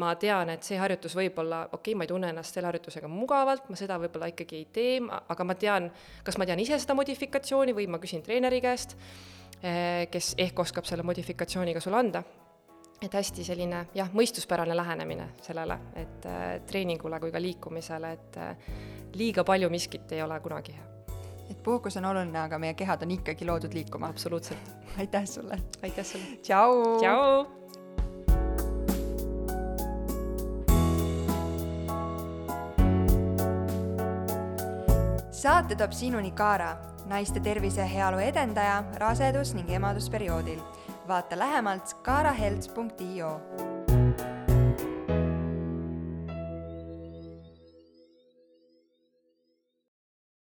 [0.00, 3.10] ma tean, et see harjutus võib olla, okei okay,, ma ei tunne ennast selle harjutusega
[3.12, 5.90] mugavalt, ma seda võib-olla ikkagi ei tee, aga ma tean,
[6.24, 8.96] kas ma tean ise seda modifikatsiooni või ma küsin treeneri käest,
[9.60, 12.24] äh, kes ehk oskab selle modifikatsiooni ka sulle anda
[13.02, 18.70] et hästi selline jah, mõistuspärane lähenemine sellele, et äh, treeningule kui ka liikumisele, et äh,
[19.14, 20.88] liiga palju miskit ei ole kunagi hea
[21.50, 24.08] et puhkus on oluline, aga meie kehad on ikkagi loodud liikuma.
[24.08, 24.74] absoluutselt.
[24.98, 25.58] aitäh sulle.
[25.82, 26.24] aitäh sulle.
[26.42, 26.98] tšau.
[27.00, 27.46] tšau.
[35.32, 36.76] saate toob sinuni Kaara,
[37.06, 40.58] naiste tervise ja heaolu edendaja rasedus- ning emadusperioodil.
[41.08, 43.30] Vaata lähemalt kaarahelts.io